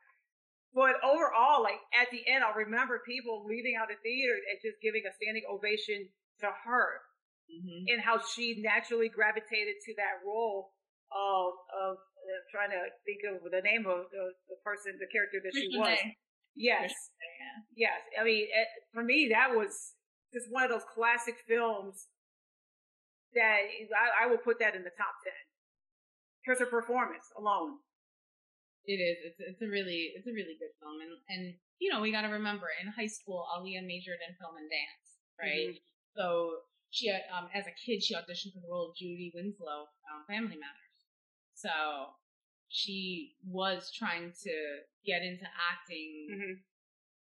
[0.75, 4.83] But overall, like at the end, I'll remember people leaving out the theater and just
[4.83, 6.11] giving a standing ovation
[6.43, 7.07] to her
[7.47, 7.87] mm-hmm.
[7.87, 10.75] and how she naturally gravitated to that role
[11.15, 15.39] of of I'm trying to think of the name of the, the person, the character
[15.39, 15.95] that she was.
[16.59, 16.91] Yes.
[17.77, 18.01] Yes.
[18.19, 19.95] I mean, it, for me, that was
[20.35, 22.09] just one of those classic films
[23.37, 23.61] that
[23.93, 25.33] I, I will put that in the top 10.
[26.43, 27.79] Because her performance alone.
[28.87, 29.19] It is.
[29.35, 31.03] It's, it's a really, it's a really good film.
[31.03, 31.43] And, and,
[31.79, 35.07] you know, we got to remember in high school, Aaliyah majored in film and dance,
[35.37, 35.75] right?
[35.75, 36.15] Mm-hmm.
[36.15, 36.63] So
[36.95, 40.55] she, um, as a kid, she auditioned for the role of Judy Winslow, um, Family
[40.55, 40.97] Matters.
[41.59, 42.15] So
[42.69, 44.55] she was trying to
[45.05, 46.55] get into acting mm-hmm.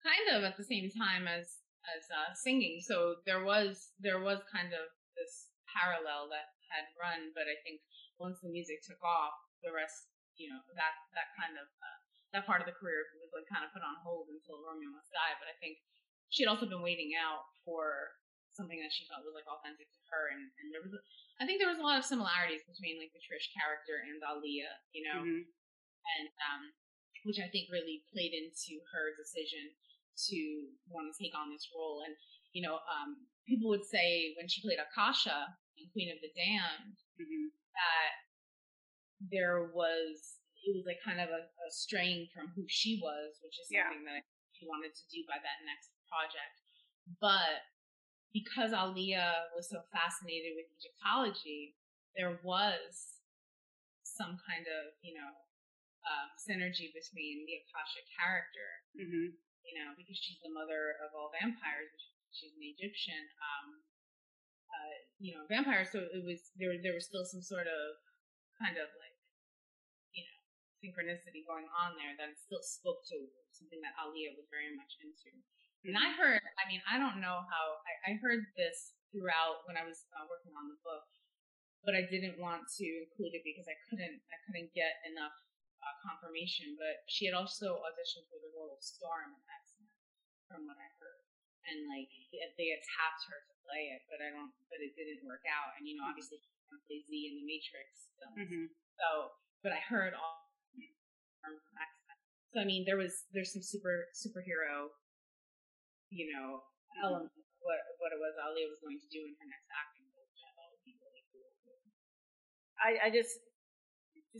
[0.01, 1.61] kind of at the same time as
[1.97, 2.81] as uh, singing.
[2.81, 4.87] So there was there was kind of
[5.17, 7.83] this parallel that had run, but I think
[8.19, 11.99] once the music took off, the rest, you know, that that kind of uh,
[12.33, 15.11] that part of the career was like kind of put on hold until Romeo Must
[15.11, 15.35] Die.
[15.41, 15.83] But I think
[16.31, 18.15] she had also been waiting out for
[18.55, 20.95] something that she felt was like authentic to her, and, and there was
[21.41, 24.77] I think there was a lot of similarities between like the Trish character and Aaliyah,
[24.93, 25.43] you know, mm-hmm.
[25.45, 26.63] and um,
[27.25, 29.73] which I think really played into her decision
[30.29, 30.39] to
[30.93, 32.05] want to take on this role.
[32.05, 32.15] And
[32.53, 37.01] you know, um, people would say when she played Akasha in Queen of the Damned
[37.17, 37.49] mm-hmm.
[37.75, 38.13] that
[39.33, 43.57] there was it was like kind of a, a straying from who she was, which
[43.57, 44.21] is something yeah.
[44.21, 46.61] that she wanted to do by that next project.
[47.17, 47.65] But
[48.37, 51.81] because Aaliyah was so fascinated with Egyptology,
[52.13, 53.25] there was
[54.05, 55.33] some kind of, you know,
[56.05, 59.33] um, synergy between the Akasha character, mm-hmm.
[59.65, 61.93] you know, because she's the mother of all vampires,
[62.33, 63.81] she's an Egyptian, um,
[64.71, 65.85] uh, you know, vampire.
[65.85, 66.75] So it was there.
[66.81, 67.99] There was still some sort of
[68.57, 69.17] kind of like,
[70.17, 70.37] you know,
[70.81, 73.19] synchronicity going on there that still spoke to
[73.53, 75.33] something that Aaliyah was very much into.
[75.85, 79.81] And I heard, I mean, I don't know how, I, I heard this throughout when
[79.81, 81.09] I was uh, working on the book,
[81.81, 85.33] but I didn't want to include it because I couldn't, I couldn't get enough
[85.81, 86.77] uh, confirmation.
[86.77, 89.89] But she had also auditioned for the role of Storm in X Men,
[90.53, 91.25] from what I heard,
[91.65, 92.13] and like
[92.61, 95.79] they had tapped her to play it, but I don't, but it didn't work out.
[95.79, 96.51] And you know, obviously she
[96.91, 98.67] play Zee in the Matrix films, mm-hmm.
[98.99, 99.07] so,
[99.63, 100.43] but I heard all
[102.51, 104.91] So I mean, there was there's some super superhero
[106.11, 106.67] you know,
[106.99, 110.03] element of what what it was Ali was going to do in her next acting
[110.11, 111.47] role, which I thought would be really cool.
[112.83, 113.39] I, I just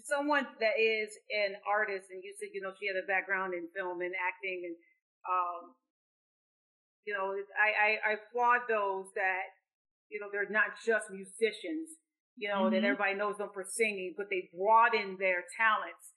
[0.03, 3.71] someone that is an artist, and you said you know she had a background in
[3.71, 4.77] film and acting, and
[5.29, 5.77] Um,
[7.07, 9.57] you know, I, I, I applaud those that,
[10.09, 11.97] you know, they're not just musicians,
[12.37, 12.75] you know, mm-hmm.
[12.75, 16.13] that everybody knows them for singing, but they broaden their talents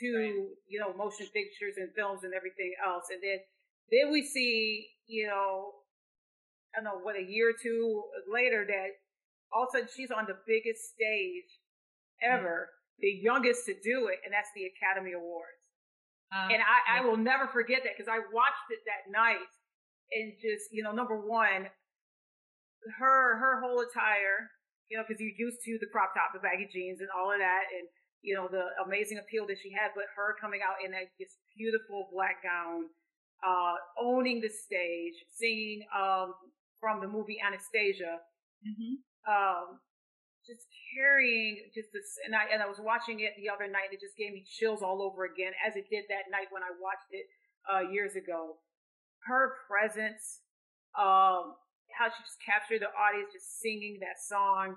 [0.00, 0.48] to, right.
[0.68, 3.04] you know, motion pictures and films and everything else.
[3.12, 3.38] And then,
[3.90, 5.84] then we see, you know,
[6.72, 8.02] I don't know, what, a year or two
[8.32, 8.96] later that
[9.52, 11.50] all of a sudden she's on the biggest stage
[12.24, 13.04] ever, mm-hmm.
[13.04, 15.60] the youngest to do it, and that's the Academy Awards.
[16.32, 16.92] Um, and I, yeah.
[16.96, 19.52] I will never forget that because I watched it that night
[20.14, 21.68] and just you know number one
[22.98, 24.50] her her whole attire
[24.90, 27.38] you know because you're used to the crop top the baggy jeans and all of
[27.38, 27.86] that and
[28.22, 31.38] you know the amazing appeal that she had but her coming out in that this
[31.56, 32.86] beautiful black gown
[33.42, 36.34] uh owning the stage singing um
[36.78, 38.18] from the movie anastasia
[38.62, 38.94] mm-hmm.
[39.26, 39.78] um
[40.42, 43.94] just carrying just this and i and i was watching it the other night and
[43.94, 46.70] it just gave me chills all over again as it did that night when i
[46.82, 47.26] watched it
[47.70, 48.58] uh years ago
[49.26, 50.40] her presence,
[50.98, 51.54] um,
[51.94, 54.76] how she just captured the audience just singing that song.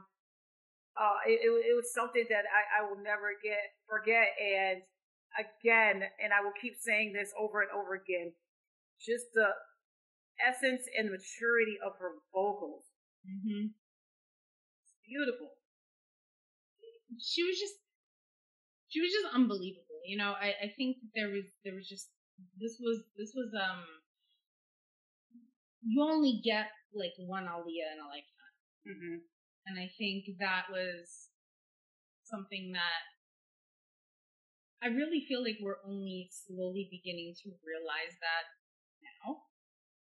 [0.95, 4.31] Uh, it, it, it was something that I, I will never get forget.
[4.39, 4.79] And
[5.35, 8.31] again, and I will keep saying this over and over again,
[8.99, 9.51] just the
[10.39, 12.87] essence and maturity of her vocals.
[13.27, 13.75] Mm-hmm.
[14.83, 15.51] It's beautiful.
[17.19, 17.75] She was just,
[18.87, 19.99] she was just unbelievable.
[20.07, 22.07] You know, I, I think there was, there was just,
[22.59, 23.83] this was, this was, um,
[25.85, 28.55] you only get like one Aaliyah in a lifetime.
[28.89, 29.17] Mm-hmm.
[29.69, 31.29] And I think that was
[32.25, 33.03] something that
[34.81, 38.45] I really feel like we're only slowly beginning to realize that
[39.01, 39.45] now,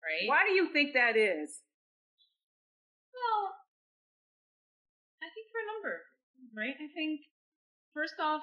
[0.00, 0.28] right?
[0.28, 1.60] Why do you think that is?
[3.12, 3.52] Well,
[5.20, 5.96] I think for a number,
[6.56, 6.76] right?
[6.76, 7.20] I think
[7.92, 8.40] first off,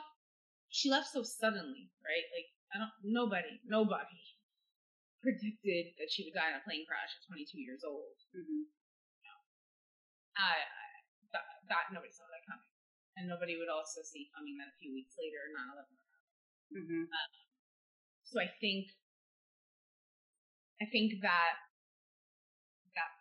[0.70, 2.26] she left so suddenly, right?
[2.30, 4.22] Like I don't nobody, nobody
[5.20, 8.16] predicted that she would die in a plane crash at 22 years old.
[8.32, 8.64] Mm-hmm.
[9.24, 9.34] No.
[10.40, 10.86] I, I
[11.36, 12.72] that, that, nobody saw that coming,
[13.20, 16.00] and nobody would also see coming that a few weeks later 9/11 happened.
[16.74, 17.04] Mm-hmm.
[17.06, 17.32] Um,
[18.26, 18.90] so I think,
[20.82, 21.54] I think that
[22.98, 23.12] that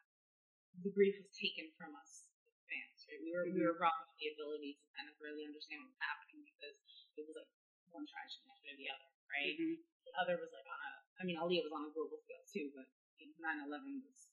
[0.84, 2.28] the grief was taken from us
[2.68, 2.98] fans.
[3.08, 3.20] Right?
[3.20, 3.56] We were mm-hmm.
[3.58, 6.76] we were robbed of the ability to kind of really understand what was happening because
[7.16, 7.50] it was like
[7.90, 9.56] one tragedy after the other, right?
[9.56, 9.80] Mm-hmm.
[10.08, 12.70] The other was like on a I mean, Aaliyah was on a global scale too,
[12.74, 12.86] but
[13.18, 14.30] 9/11 was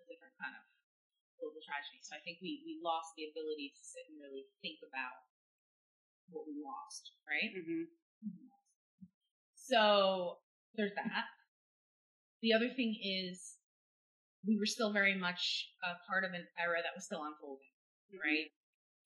[0.00, 0.64] a different kind of
[1.40, 2.00] global tragedy.
[2.04, 5.28] So I think we we lost the ability to sit and really think about
[6.32, 7.52] what we lost, right?
[7.52, 7.92] Mm-hmm.
[9.56, 10.42] So
[10.76, 11.28] there's that.
[12.40, 13.60] The other thing is
[14.42, 17.72] we were still very much a part of an era that was still unfolding,
[18.10, 18.18] mm-hmm.
[18.18, 18.48] right?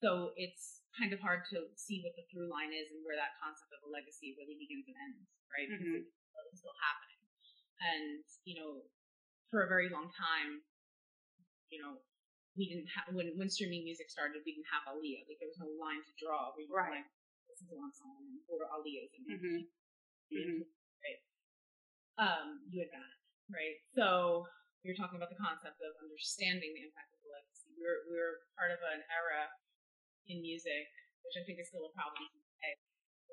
[0.00, 3.36] So it's kind of hard to see what the through line is and where that
[3.36, 5.68] concept of a legacy really begins and ends, right?
[5.68, 6.48] Because mm-hmm.
[6.52, 7.15] it's still happening.
[7.80, 8.84] And, you know,
[9.52, 10.64] for a very long time,
[11.68, 12.00] you know,
[12.56, 15.28] we didn't have, when, when streaming music started, we didn't have Aaliyah.
[15.28, 16.56] Like, there was no line to draw.
[16.56, 17.04] We were right.
[17.04, 17.08] like,
[17.52, 19.60] listen to one song and order Aaliyah's and mm-hmm.
[20.32, 20.60] mm-hmm.
[21.04, 21.20] right?
[22.16, 23.12] Um, you had that,
[23.52, 23.76] right?
[23.92, 24.48] So,
[24.80, 27.74] we were talking about the concept of understanding the impact of the legacy.
[27.76, 29.50] We were, we were part of an era
[30.32, 30.88] in music,
[31.26, 32.74] which I think is still a problem today,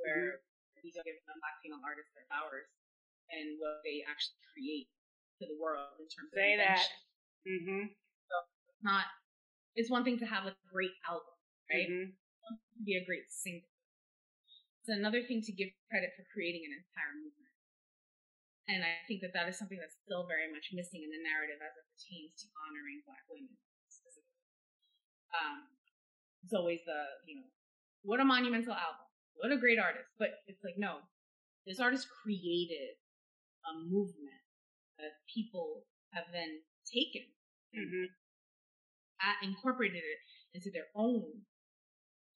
[0.04, 0.84] where mm-hmm.
[0.84, 2.68] these are giving black female artists their flowers
[3.34, 4.88] and what they actually create
[5.42, 6.88] to the world in terms Say of that.
[7.44, 7.90] Mm-hmm.
[8.30, 8.36] So
[8.70, 9.10] it's not.
[9.74, 11.34] It's one thing to have a great album,
[11.68, 11.90] right?
[11.90, 12.14] Mm-hmm.
[12.14, 13.66] To be a great singer.
[14.84, 17.56] It's another thing to give credit for creating an entire movement.
[18.68, 21.60] And I think that that is something that's still very much missing in the narrative
[21.60, 23.56] as it pertains to honoring Black women
[23.92, 24.48] specifically.
[25.36, 25.68] Um,
[26.44, 27.50] it's always the, you know,
[28.04, 30.08] what a monumental album, what a great artist.
[30.20, 31.04] But it's like, no,
[31.68, 33.00] this artist created
[33.64, 34.44] a movement
[35.00, 37.26] that people have then taken
[37.74, 38.08] mm-hmm.
[39.24, 40.22] and incorporated it
[40.54, 41.24] into their own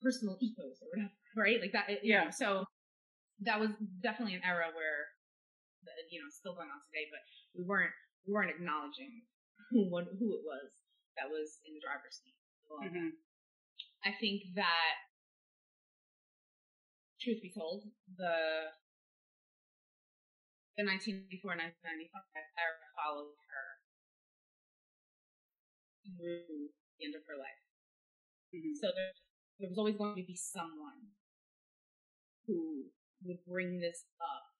[0.01, 1.61] personal ethos or whatever, right?
[1.61, 2.25] Like that, yeah.
[2.25, 2.49] Know, so
[3.45, 3.69] that was
[4.01, 5.13] definitely an era where,
[6.09, 7.21] you know, still going on today, but
[7.53, 7.93] we weren't
[8.25, 9.23] we weren't acknowledging
[9.71, 10.69] who who it was
[11.17, 12.38] that was in the driver's seat.
[12.69, 13.15] Mm-hmm.
[14.05, 14.95] I think that,
[17.19, 17.84] truth be told,
[18.15, 18.71] the
[20.78, 22.13] the 1994 1995
[22.61, 23.67] era followed her
[26.05, 27.65] through the end of her life.
[28.53, 28.78] Mm-hmm.
[28.78, 29.13] So there,
[29.59, 31.17] there was always going to be someone
[32.45, 32.93] who
[33.25, 34.53] would bring this up.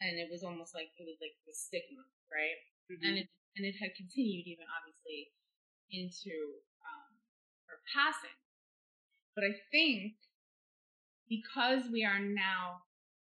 [0.00, 2.58] And it was almost like it was like the stigma, right?
[2.90, 3.04] Mm-hmm.
[3.04, 5.30] And it and it had continued even obviously
[5.92, 6.34] into
[6.82, 7.12] um,
[7.70, 8.34] her passing.
[9.36, 10.18] But I think
[11.28, 12.82] because we are now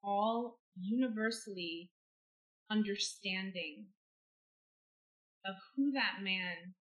[0.02, 1.90] all universally
[2.70, 3.86] understanding
[5.44, 6.74] of who that man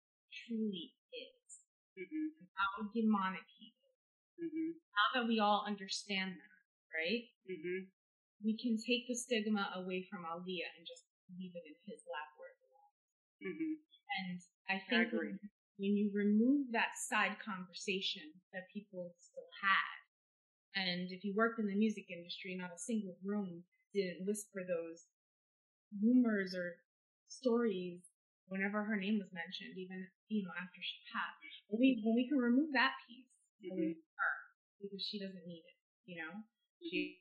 [0.47, 1.65] truly is,
[1.99, 2.31] Mm-hmm.
[2.55, 3.99] how demonic he is.
[4.39, 4.71] Mm-hmm.
[4.95, 6.59] Now that we all understand that,
[6.95, 7.27] right?
[7.51, 7.91] Mm-hmm.
[8.47, 12.31] We can take the stigma away from Aaliyah and just leave it in his lap
[12.39, 13.03] where it belongs.
[13.43, 13.75] Mm-hmm.
[14.15, 14.39] And
[14.71, 15.35] I think agree.
[15.35, 15.51] when,
[15.83, 19.99] when you remove that side conversation that people still had,
[20.79, 23.67] and if you worked in the music industry, not a single room
[23.99, 25.07] didn't whisper those
[26.01, 26.77] rumors or
[27.29, 28.01] stories
[28.49, 31.41] whenever her name was mentioned, even you know after she passed.
[31.69, 33.29] When we when we can remove that piece
[33.69, 33.77] from
[34.17, 34.35] her
[34.81, 35.79] because she doesn't need it,
[36.09, 36.33] you know,
[36.81, 37.21] she's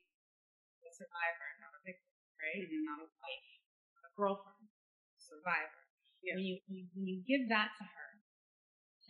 [0.84, 2.60] a survivor, not a victim, right?
[2.64, 2.84] Mhm.
[2.86, 3.48] Not a wife,
[3.96, 5.82] not a girlfriend, a survivor.
[6.22, 6.36] Yeah.
[6.36, 8.08] When you when you- when you give that to her,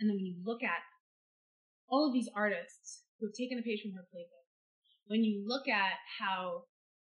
[0.00, 0.82] and then when you look at
[1.88, 4.46] all of these artists who have taken a page from her playbook,
[5.06, 6.64] when you look at how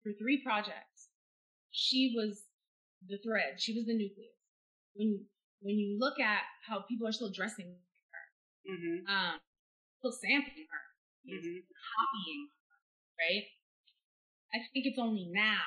[0.05, 1.09] for three projects
[1.71, 2.43] she was
[3.09, 4.31] the thread, she was the nucleus.
[4.95, 5.25] When
[5.59, 7.75] when you look at how people are still dressing
[8.65, 9.05] Mm-hmm.
[9.05, 9.37] um,
[9.99, 10.85] still sampling her,
[11.29, 11.57] Mm-hmm.
[11.69, 12.77] copying her,
[13.21, 13.45] right?
[14.55, 15.61] I think it's only now,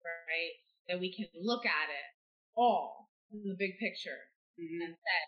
[0.00, 0.56] right,
[0.88, 2.08] that we can look at it
[2.56, 4.82] all in the big picture Mm-hmm.
[4.82, 5.24] and say,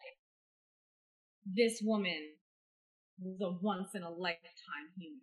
[1.44, 2.32] this woman
[3.20, 5.20] was a once in a lifetime human.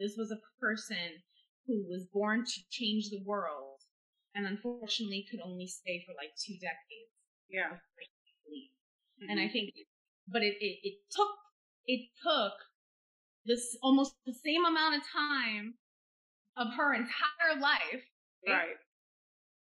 [0.00, 1.20] This was a person
[1.68, 3.80] who was born to change the world
[4.34, 7.12] and unfortunately could only stay for like two decades
[7.48, 7.68] Yeah.
[7.68, 8.70] before she could leave.
[9.20, 9.30] Mm-hmm.
[9.30, 9.74] And I think,
[10.26, 11.28] but it, it, it took,
[11.86, 12.54] it took
[13.44, 15.74] this almost the same amount of time
[16.56, 18.02] of her entire life
[18.48, 18.76] right.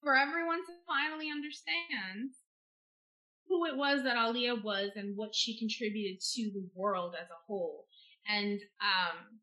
[0.03, 2.33] for everyone to finally understand
[3.47, 7.41] who it was that Aaliyah was and what she contributed to the world as a
[7.47, 7.87] whole.
[8.27, 9.41] And, um,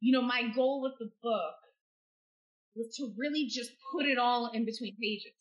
[0.00, 1.54] you know, my goal with the book
[2.74, 5.32] was to really just put it all in between pages,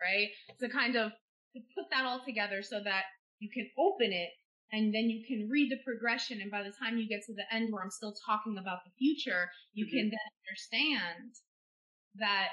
[0.00, 0.28] right?
[0.60, 1.12] To kind of
[1.54, 3.04] to put that all together so that
[3.38, 4.30] you can open it
[4.72, 6.40] and then you can read the progression.
[6.40, 8.90] And by the time you get to the end where I'm still talking about the
[8.98, 9.90] future, you Mhm.
[9.90, 11.34] can then understand
[12.16, 12.48] that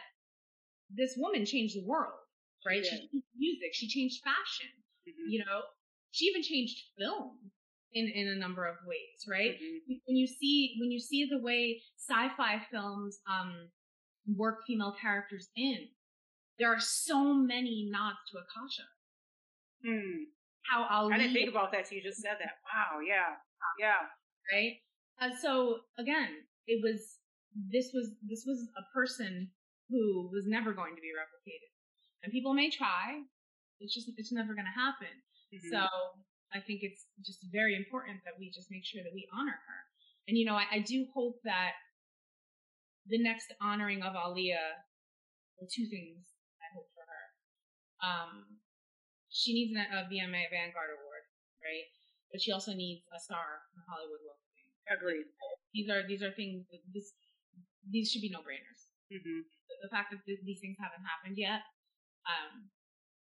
[0.89, 2.19] this woman changed the world,
[2.65, 2.85] right?
[2.85, 3.09] She did.
[3.11, 4.69] changed music, she changed fashion,
[5.07, 5.31] Mhm.
[5.31, 5.63] you know,
[6.11, 7.51] she even changed film
[7.93, 9.59] in, in a number of ways, right?
[9.59, 9.99] Mhm.
[10.05, 13.69] when you see when you see the way sci-fi films um
[14.37, 15.79] work female characters in
[16.59, 18.87] there are so many nods to akasha
[19.85, 20.23] Hmm.
[20.71, 22.53] how Ali, I didn't think about that you just said that.
[22.73, 22.99] Wow.
[23.05, 23.35] Yeah.
[23.79, 24.07] Yeah.
[24.53, 24.73] right
[25.19, 26.29] and so again
[26.67, 27.19] it was
[27.75, 29.49] this was this was a person
[29.89, 31.69] who was never going to be replicated
[32.23, 33.21] and people may try
[33.79, 35.13] it's just it's never going to happen
[35.53, 35.69] Mhm.
[35.69, 35.79] So
[36.53, 39.79] I think it's just very important that we just make sure that we honor her.
[40.27, 41.73] And you know, I, I do hope that
[43.09, 44.79] the next honoring of Aaliyah,
[45.59, 46.23] well, two things
[46.63, 47.23] I hope for her.
[47.99, 48.61] Um,
[49.33, 51.25] she needs an, a VMA Vanguard Award,
[51.59, 51.89] right?
[52.31, 54.73] But she also needs a star in Hollywood Walk of Fame.
[54.93, 55.27] Agreed.
[55.73, 56.69] These are these are things.
[56.69, 57.11] that This
[57.89, 58.87] these should be no brainers.
[59.11, 59.43] Mm-hmm.
[59.67, 61.65] The, the fact that th- these things haven't happened yet,
[62.29, 62.71] um,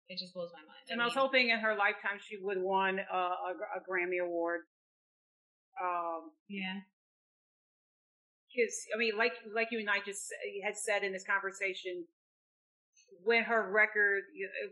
[0.09, 0.87] it just blows my mind.
[0.89, 4.61] And I was hoping in her lifetime she would won uh, a, a Grammy award.
[5.81, 6.79] Um, yeah,
[8.47, 10.33] because I mean, like like you and I just
[10.63, 12.05] had said in this conversation,
[13.23, 14.23] when her record,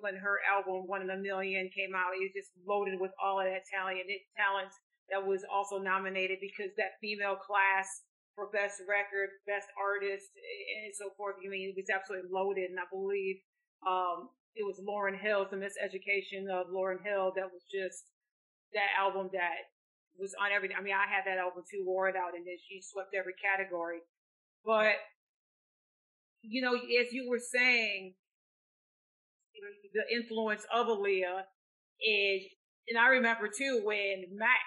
[0.01, 3.39] when her album "One in a Million came out, it was just loaded with all
[3.39, 3.99] of that talent,
[4.35, 4.73] talent
[5.11, 7.85] that was also nominated because that female class
[8.33, 10.27] for best record, best artist,
[10.83, 11.35] and so forth.
[11.39, 13.37] I mean, it was absolutely loaded, and I believe
[13.85, 18.03] um, it was Lauryn Hill, the Miseducation of Lauryn Hill, that was just
[18.73, 19.67] that album that
[20.17, 20.77] was on everything.
[20.79, 23.33] I mean, I had that album too, wore it out, and then she swept every
[23.35, 23.99] category.
[24.65, 24.95] But
[26.41, 28.13] you know, as you were saying,
[29.93, 31.43] the influence of Aaliyah
[32.01, 32.43] is,
[32.87, 34.61] and I remember too when Mac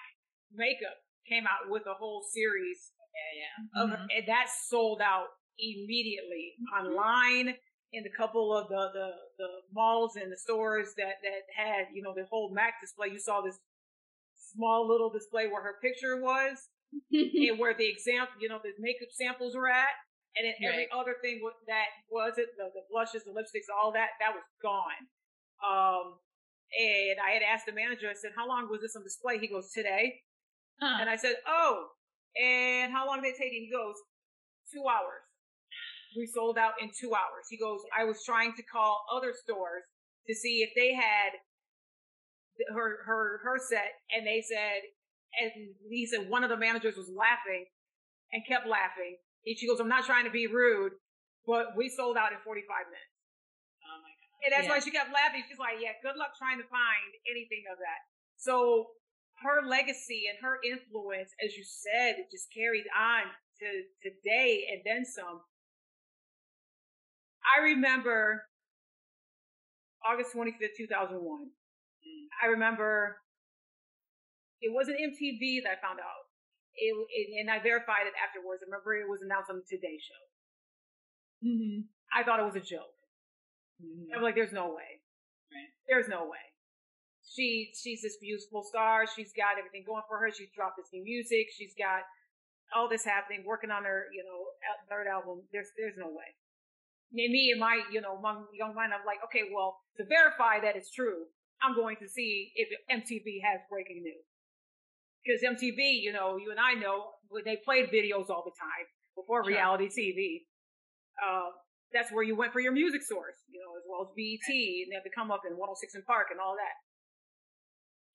[0.52, 0.96] Makeup
[1.28, 3.82] came out with a whole series yeah, yeah.
[3.82, 4.06] of Mhm.
[4.16, 5.28] and that sold out
[5.58, 7.58] immediately online
[7.92, 12.02] in a couple of the, the the malls and the stores that that had you
[12.02, 13.08] know the whole Mac display.
[13.08, 13.58] You saw this
[14.54, 16.68] small little display where her picture was
[17.12, 19.94] and where the example you know the makeup samples were at,
[20.36, 24.10] and then every other thing that was it the, the blushes, the lipsticks, all that
[24.20, 25.08] that was gone.
[25.64, 26.18] Um,
[26.68, 28.08] and I had asked the manager.
[28.08, 30.22] I said, "How long was this on display?" He goes, "Today."
[30.80, 30.98] Huh.
[31.00, 31.88] And I said, Oh,
[32.40, 33.52] and how long did it take?
[33.52, 33.96] And he goes,
[34.72, 35.26] Two hours.
[36.16, 37.46] We sold out in two hours.
[37.50, 39.84] He goes, I was trying to call other stores
[40.26, 41.32] to see if they had
[42.74, 44.82] her her her set, and they said,
[45.40, 45.52] and
[45.90, 47.66] he said one of the managers was laughing
[48.32, 49.16] and kept laughing.
[49.46, 50.92] And she goes, I'm not trying to be rude,
[51.46, 53.14] but we sold out in 45 minutes.
[53.84, 54.04] Oh
[54.44, 54.74] and that's Yeah.
[54.76, 55.44] why she kept laughing.
[55.48, 58.00] She's like, yeah, good luck trying to find anything of that.
[58.36, 58.90] So
[59.42, 63.30] her legacy and her influence, as you said, it just carried on
[63.60, 63.68] to
[64.02, 65.42] today and then some.
[67.44, 68.44] I remember
[70.04, 71.18] August 25th, 2001.
[72.42, 73.18] I remember
[74.60, 76.26] it wasn't MTV that I found out.
[76.78, 78.62] It, it, and I verified it afterwards.
[78.62, 80.22] I remember it was announced on the Today Show.
[81.42, 81.90] Mm-hmm.
[82.14, 82.94] I thought it was a joke.
[83.82, 84.14] Mm-hmm.
[84.14, 85.02] I'm like, there's no way.
[85.50, 85.70] Right.
[85.90, 86.42] There's no way.
[87.22, 89.04] She she's this beautiful star.
[89.06, 90.30] She's got everything going for her.
[90.30, 91.50] She's dropped this new music.
[91.52, 92.02] She's got
[92.74, 94.48] all this happening, working on her, you know,
[94.88, 95.44] third album.
[95.52, 96.30] There's there's no way.
[97.10, 100.76] Me and my, you know, my young mind, I'm like, okay, well, to verify that
[100.76, 101.24] it's true,
[101.62, 104.26] I'm going to see if MTV has breaking news.
[105.24, 108.86] Because MTV, you know, you and I know, when they played videos all the time
[109.18, 109.52] before Sure.
[109.52, 110.46] reality TV.
[111.18, 111.50] Uh,
[111.92, 114.92] that's where you went for your music source, you know, as well as BET, and
[114.92, 116.76] they had to come up in 106 and Park and all that.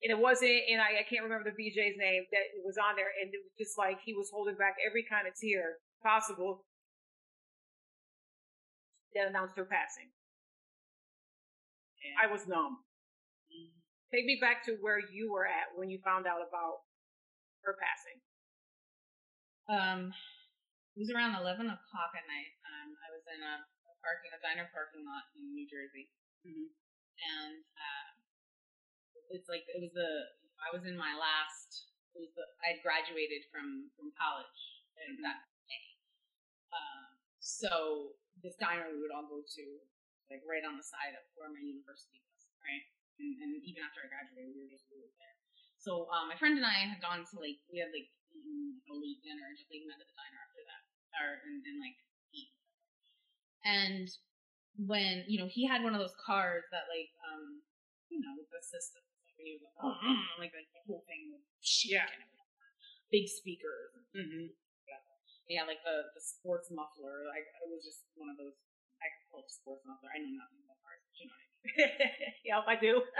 [0.05, 3.09] And it wasn't, and I, I can't remember the VJ's name that was on there,
[3.23, 6.65] and it was just like he was holding back every kind of tear possible
[9.15, 10.09] that announced her passing.
[12.19, 12.83] I was numb.
[14.11, 16.85] Take me back to where you were at when you found out about
[17.65, 18.19] her passing.
[19.65, 20.01] Um,
[20.93, 22.51] it was around eleven o'clock at night.
[22.67, 26.11] Um, I was in a, a parking, a diner parking lot in New Jersey,
[26.45, 26.69] Mhm.
[27.23, 28.09] and uh,
[29.33, 30.11] it's like it was the
[30.61, 31.89] I was in my last.
[32.13, 34.59] It was the I had graduated from from college
[35.01, 35.85] and that day.
[36.69, 39.65] Um, so this diner we would all go to,
[40.27, 42.83] like right on the side of where my university was, right?
[43.17, 45.37] And, and even after I graduated, we were just were there.
[45.79, 48.87] So um, my friend and I had gone to like we had like eaten like,
[48.91, 50.83] a late dinner and just like met at the diner after that,
[51.19, 51.97] or and, and like
[52.31, 52.51] eat.
[53.63, 54.07] And
[54.79, 57.61] when you know he had one of those cars that like um
[58.09, 59.69] you know with the system like when you go,
[60.41, 62.09] like like the whole thing with shit Yeah.
[63.11, 63.93] big speakers.
[64.17, 64.49] Mm-hmm.
[65.51, 67.27] Had like the, the sports muffler.
[67.29, 68.55] Like it was just one of those.
[69.03, 70.09] I call it sports muffler.
[70.09, 71.83] I know nothing about cars, but you know what I mean.
[72.47, 72.93] yep, I do.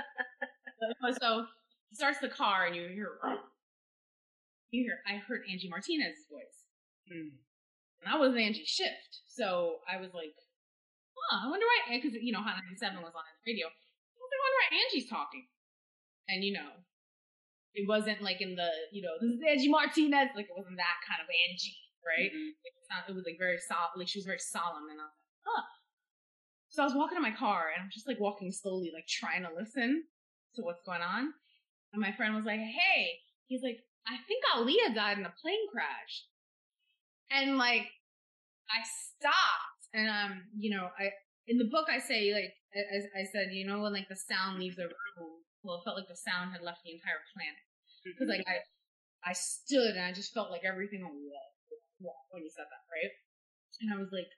[1.15, 1.47] So
[1.87, 3.15] he starts the car and you hear
[4.71, 6.67] you hear I heard Angie Martinez's voice.
[7.07, 7.39] Mm.
[8.03, 9.23] And that was Angie Shift.
[9.31, 10.35] So I was like,
[11.15, 13.67] huh, I wonder why because you know Hot 97 was on the radio.
[13.67, 15.47] I I wonder why Angie's talking.
[16.27, 16.83] And you know,
[17.73, 20.97] it wasn't like in the, you know, this is Angie Martinez, like it wasn't that
[21.03, 22.31] kind of Angie, right?
[22.31, 22.49] Mhm.
[22.63, 25.03] It was, not, it was like very solemn, like she was very solemn, and I
[25.03, 25.63] was like, huh.
[26.69, 29.43] So I was walking in my car, and I'm just like walking slowly, like trying
[29.43, 30.03] to listen
[30.55, 31.33] to what's going on.
[31.93, 35.67] And my friend was like, hey, he's like, I think Aaliyah died in a plane
[35.71, 36.25] crash.
[37.31, 37.87] And like,
[38.69, 41.11] I stopped, and um, you know, I
[41.47, 44.59] in the book I say like, as I said, you know, when like the sound
[44.59, 47.59] leaves a room, well, it felt like the sound had left the entire planet
[48.05, 48.63] because like I
[49.29, 51.52] I stood and I just felt like everything wall,
[52.03, 53.13] wall when you said that, right?
[53.81, 54.29] And I was like,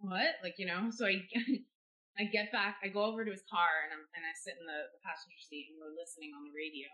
[0.00, 0.40] what?
[0.40, 0.88] Like you know?
[0.94, 1.20] So I
[2.20, 4.64] I get back, I go over to his car and I'm and I sit in
[4.64, 6.88] the, the passenger seat and we're listening on the radio,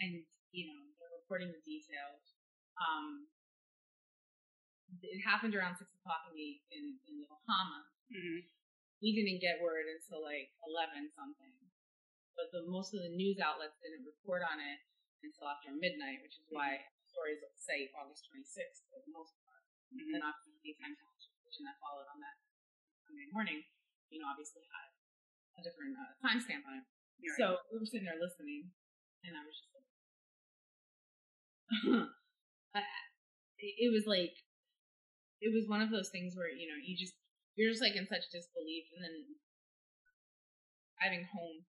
[0.00, 0.24] and
[0.54, 2.22] you know they're reporting the details.
[2.80, 3.28] Um,
[5.02, 7.90] it happened around six o'clock in the in, in Yokohama.
[8.08, 8.46] Mhm.
[9.02, 11.52] We didn't get word until like eleven something
[12.36, 14.78] but the most of the news outlets didn't report on it
[15.24, 16.84] until after midnight, which is why
[17.16, 19.64] stories say August 26th for the most part.
[19.96, 22.36] And then obviously the time television that followed on that
[23.08, 23.64] Sunday morning,
[24.12, 24.92] you know, obviously had
[25.56, 26.86] a different uh, timestamp on it.
[27.24, 27.40] Right.
[27.40, 28.68] So we were sitting there listening,
[29.24, 29.88] and I was just like,
[33.80, 34.36] it was like,
[35.40, 37.16] it was one of those things where you know you just
[37.56, 39.16] you're just like in such disbelief, and then
[41.00, 41.64] driving home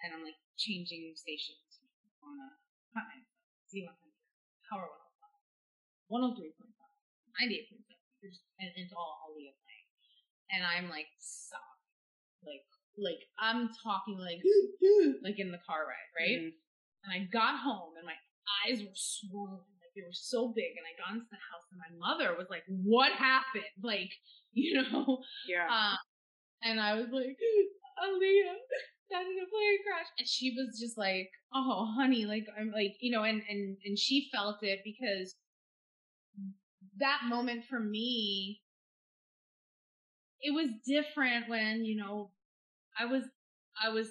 [0.00, 1.60] and I'm like changing stations
[2.24, 2.62] on a.
[3.72, 4.11] Z100,
[4.72, 4.88] Power
[6.08, 6.64] 105, 103.5,
[7.36, 9.88] 98.7, and it's all Aaliyah playing.
[10.52, 11.60] And I'm like, stop.
[12.40, 12.64] Like,
[12.96, 14.40] like, I'm talking like,
[15.24, 16.40] like in the car ride, right?
[16.40, 16.56] Mhm.
[17.04, 18.16] And I got home and my
[18.64, 19.60] eyes were swollen.
[19.80, 20.72] Like they were so big.
[20.76, 23.76] And I got into the house and my mother was like, what happened?
[23.82, 24.12] Like,
[24.52, 25.20] you know?
[25.48, 25.68] Yeah.
[25.68, 25.96] Uh,
[26.62, 27.36] and I was like,
[28.00, 28.56] Aaliyah
[29.10, 30.06] died in a plane crash.
[30.18, 33.98] And she was just like, oh, honey, like, I'm like, you know, and, and, and
[33.98, 35.34] she felt it because
[36.98, 38.60] that moment for me,
[40.40, 42.30] it was different when, you know,
[42.98, 43.24] I was,
[43.82, 44.08] I was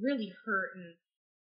[0.00, 0.94] really hurt and,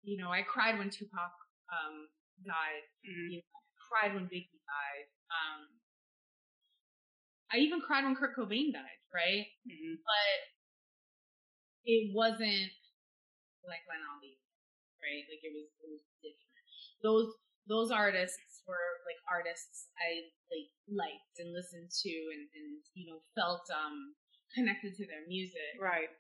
[0.03, 1.33] you know, I cried when Tupac,
[1.73, 2.09] um,
[2.45, 3.31] died Mhm.
[3.31, 5.09] you know, I cried when Biggie died.
[5.31, 5.69] Um,
[7.53, 9.47] I even cried when Kurt Cobain died, right?
[9.67, 9.99] Mhm.
[10.05, 10.56] But
[11.87, 12.73] it wasn't
[13.67, 14.39] like when Ali,
[15.03, 15.25] right?
[15.29, 16.67] Like it was, it was different.
[17.03, 17.31] Those
[17.67, 23.21] those artists were like artists I like liked and listened to and, and you know
[23.35, 24.15] felt um
[24.55, 25.79] connected to their music.
[25.81, 26.11] Right.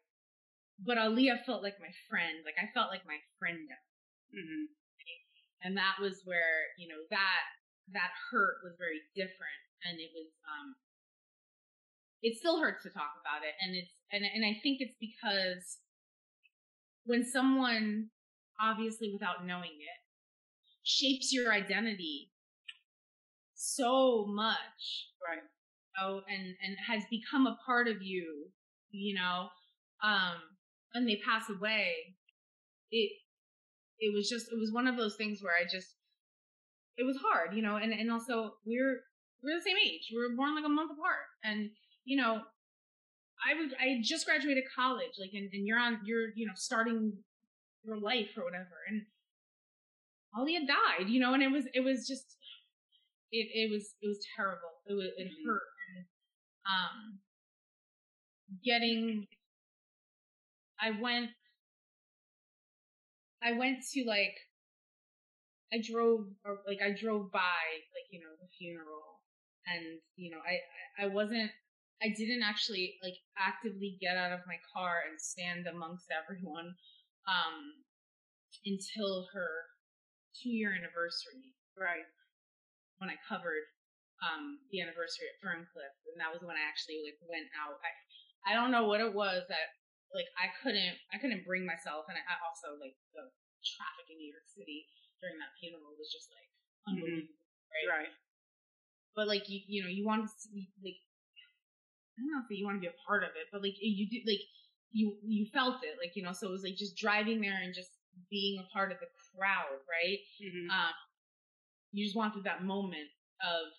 [0.81, 2.45] But Aaliyah felt like my friend.
[2.45, 3.69] Like I felt like my friend.
[4.35, 4.67] Mhm.
[5.63, 7.45] and that was where you know that
[7.95, 10.75] that hurt was very different and it was um
[12.23, 13.55] it still hurts to talk about it.
[13.61, 15.79] And it's and and I think it's because
[17.05, 18.09] when someone
[18.61, 20.01] obviously without knowing it
[20.83, 22.31] shapes your identity
[23.55, 25.41] so much Right.
[25.99, 28.47] know, and and has become a part of you
[28.91, 29.49] you know
[30.03, 30.37] um
[30.95, 31.93] and they pass away
[32.91, 33.13] it
[33.99, 35.97] it was just it was one of those things where i just
[36.97, 39.01] it was hard you know and and also we're
[39.43, 40.11] we're the same age.
[40.13, 41.31] We were born like a month apart.
[41.45, 41.71] And
[42.07, 42.43] you know
[43.47, 47.13] i was i just graduated college like and, and you're on you're you know starting
[47.85, 49.03] your life or whatever and
[50.37, 52.37] Ollie had died, you know, and it was it was just
[53.33, 54.83] it it was it was terrible.
[54.87, 55.45] It was it Mhm.
[55.47, 55.63] hurt.
[55.97, 56.07] And,
[56.67, 57.21] um,
[58.65, 59.27] getting,
[60.81, 61.31] I went,
[63.43, 64.37] I went to like,
[65.73, 67.41] I drove or like I drove by
[67.95, 69.21] like you know the funeral,
[69.67, 71.51] and you know I I wasn't.
[72.03, 76.77] I didn't actually like actively get out of my car and stand amongst everyone
[77.27, 77.57] um
[78.65, 79.49] until her
[80.37, 82.09] two year anniversary Right.
[82.99, 83.69] when I covered
[84.25, 87.77] um the anniversary at Ferncliff, and that was when I actually like went out.
[87.85, 87.93] I
[88.49, 89.77] I don't know what it was that
[90.17, 93.29] like I couldn't I couldn't bring myself, and I, I also like the
[93.61, 94.89] traffic in New York City
[95.21, 96.49] during that funeral was just like
[96.89, 97.37] unbelievable.
[97.85, 98.13] Right.
[99.13, 100.97] But like you you know you want to see like
[102.17, 104.09] I don't know if you want to be a part of it, but like you
[104.09, 104.41] do like
[104.93, 107.75] you you felt it like you know so it was like just driving there and
[107.75, 107.91] just
[108.31, 110.19] being a part of the crowd, right?
[110.41, 110.71] Mhm.
[110.73, 110.95] um,
[111.93, 113.09] you just wanted that moment
[113.43, 113.73] of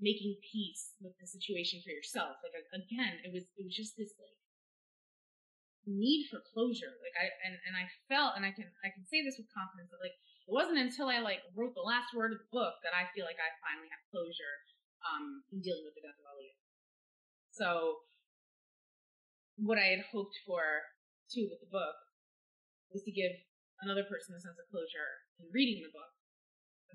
[0.00, 2.36] making peace with the situation for yourself.
[2.42, 4.36] Like again, it was it was just this like
[5.86, 6.92] need for closure.
[7.00, 9.90] Like I and and I felt, and I can I can say this with confidence
[9.92, 10.16] that like
[10.48, 13.24] it wasn't until I like wrote the last word of the book that I feel
[13.24, 14.56] like I finally have closure
[15.04, 16.59] um in dealing with the death of Aaliyah.
[17.50, 18.06] So
[19.60, 20.62] what I had hoped for
[21.28, 21.96] too with the book
[22.90, 23.30] was to give
[23.82, 26.10] another person a sense of closure in reading the book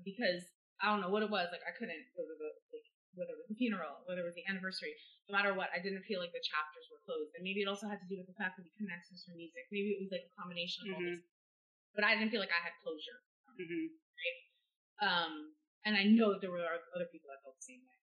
[0.04, 0.44] because
[0.82, 1.48] I don't know what it was.
[1.52, 2.84] Like I couldn't go to the like,
[3.16, 4.92] whether it was the funeral, whether it was the anniversary,
[5.24, 7.32] no matter what, I didn't feel like the chapters were closed.
[7.32, 9.64] And maybe it also had to do with the fact that we us through music.
[9.72, 11.16] Maybe it was like a combination of all Mhm.
[11.16, 11.24] this.
[11.96, 13.24] But I didn't feel like I had closure.
[13.56, 13.88] Mhm.
[15.00, 17.96] Um, and I know that there were other people that felt the same way.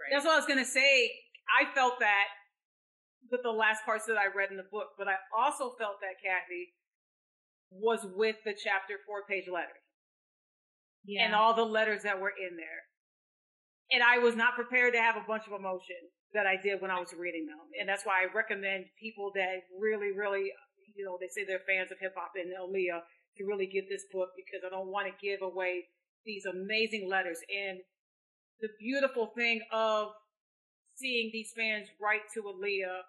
[0.00, 0.10] Right.
[0.12, 1.26] That's what I was gonna say.
[1.50, 2.26] I felt that
[3.30, 6.22] with the last parts that I read in the book, but I also felt that
[6.22, 6.74] Kathy
[7.70, 9.74] was with the chapter four page letter
[11.06, 11.24] yeah.
[11.24, 12.82] and all the letters that were in there.
[13.90, 16.90] And I was not prepared to have a bunch of emotion that I did when
[16.90, 17.62] I was reading them.
[17.78, 20.50] And that's why I recommend people that really, really,
[20.94, 23.06] you know, they say they're fans of hip hop and Aaliyah
[23.38, 25.86] to really get this book because I don't want to give away
[26.24, 27.38] these amazing letters.
[27.46, 27.78] And
[28.60, 30.10] the beautiful thing of
[30.96, 33.00] seeing these fans write to Aaliyah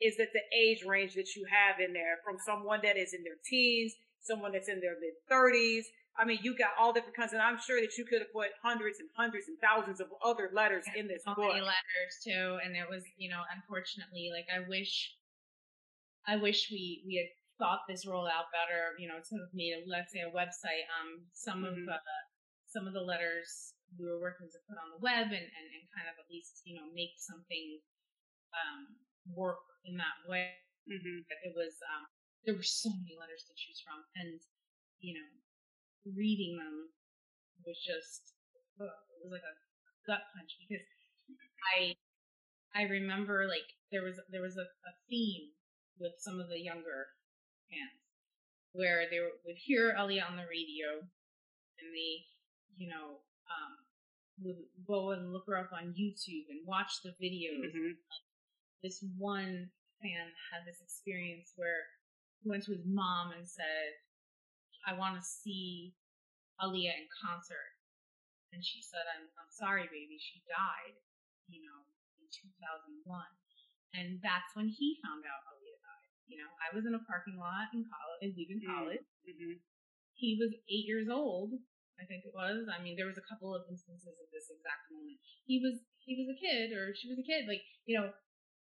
[0.00, 3.22] is that the age range that you have in there from someone that is in
[3.22, 5.84] their teens, someone that's in their mid 30s.
[6.16, 8.48] I mean, you got all different kinds, and I'm sure that you could have put
[8.62, 11.50] hundreds and hundreds and thousands of other letters in this so book.
[11.52, 15.10] many letters too, and it was, you know, unfortunately, like I wish,
[16.26, 18.94] I wish we we had thought this roll out better.
[18.98, 20.86] You know, instead of made a let's say a website.
[20.94, 21.82] Um, some Mhm.
[21.82, 22.22] of uh,
[22.66, 25.84] some of the letters we were working to put on the web and, and and
[25.94, 27.78] kind of at least you know make something
[28.54, 28.98] um
[29.32, 30.58] work in that way.
[30.86, 32.04] hmm it was um
[32.44, 34.40] there were so many letters to choose from, and
[35.00, 35.28] you know,
[36.16, 36.92] reading them
[37.64, 38.36] was just
[38.80, 39.56] it was like a
[40.06, 40.84] gut punch because
[41.76, 41.96] I
[42.76, 45.52] I remember like there was there was a, a theme
[45.98, 47.08] with some of the younger
[47.70, 48.00] fans
[48.72, 52.26] where they would hear Aaliyah on the radio and they
[52.76, 53.72] you know um
[54.42, 57.92] would go and look her up on YouTube and watch the videos hmm
[58.82, 59.70] this one
[60.02, 61.88] fan had this experience where
[62.42, 63.96] he went to his mom and said,
[64.84, 65.96] I want to see
[66.60, 67.72] Aaliyah in concert.
[68.52, 70.94] And she said, I'm, I'm sorry, baby, she died,
[71.48, 71.80] you know,
[72.20, 73.08] in 2001.
[73.96, 76.10] And that's when he found out Aaliyah died.
[76.28, 78.68] You know, I was in a parking lot in college, leaving Mm.
[78.68, 79.06] college.
[79.24, 79.56] hmm
[80.12, 81.56] He was eight years old
[82.00, 82.66] I think it was.
[82.66, 85.18] I mean, there was a couple of instances of this exact moment.
[85.46, 88.10] He was he was a kid, or she was a kid, like you know,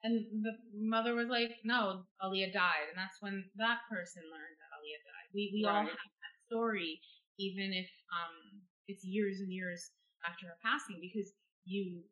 [0.04, 4.72] and the mother was like, "No, Aaliyah died," and that's when that person learned that
[4.76, 5.28] Aaliyah died.
[5.34, 5.74] We we right.
[5.74, 7.02] all have that story,
[7.38, 9.92] even if um it's years and years
[10.24, 11.34] after her passing, because
[11.66, 12.04] you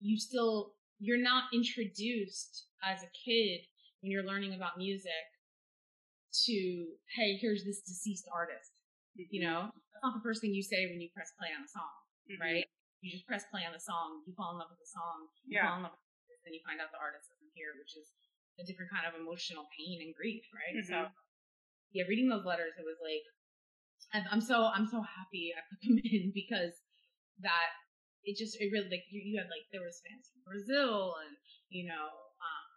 [0.00, 3.60] you still you're not introduced as a kid
[4.00, 5.26] when you're learning about music
[6.44, 6.86] to
[7.16, 8.70] hey, here's this deceased artist.
[9.18, 9.34] Mm-hmm.
[9.34, 9.70] You know,
[10.00, 11.92] that's not the first thing you say when you press play on a song,
[12.24, 12.40] mm-hmm.
[12.40, 12.64] right?
[13.04, 15.60] You just press play on the song, you fall in love with the song, you
[15.60, 15.68] yeah.
[15.68, 18.08] fall in love with it, and you find out the artist isn't here, which is
[18.56, 20.72] a different kind of emotional pain and grief, right?
[20.80, 20.88] Mm-hmm.
[20.88, 21.12] So,
[21.92, 23.24] yeah, reading those letters, it was like,
[24.16, 26.72] I'm so I'm so happy I put them in because
[27.44, 27.70] that
[28.24, 31.36] it just it really like you, you had like there was fans from Brazil and
[31.68, 32.08] you know
[32.40, 32.70] um,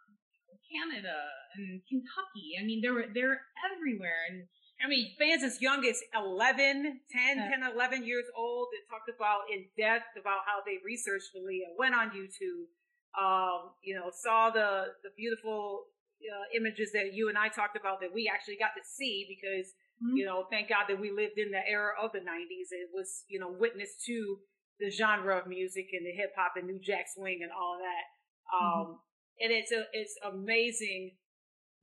[0.68, 1.16] Canada
[1.56, 2.54] and Kentucky.
[2.60, 4.46] I mean, they were they're everywhere and
[4.82, 9.08] I mean, fans as young as 11, 10, uh, 10, 11 years old that talked
[9.08, 12.68] about in depth about how they researched Aaliyah, went on YouTube,
[13.14, 15.86] um, you know, saw the, the beautiful
[16.20, 19.72] uh, images that you and I talked about that we actually got to see because,
[20.02, 20.16] mm-hmm.
[20.16, 22.74] you know, thank God that we lived in the era of the 90s.
[22.74, 24.38] It was, you know, witness to
[24.80, 28.04] the genre of music and the hip hop and new jack swing and all that.
[28.50, 28.66] Mm-hmm.
[28.66, 28.94] Um, mm-hmm.
[29.40, 31.16] And it's a, it's amazing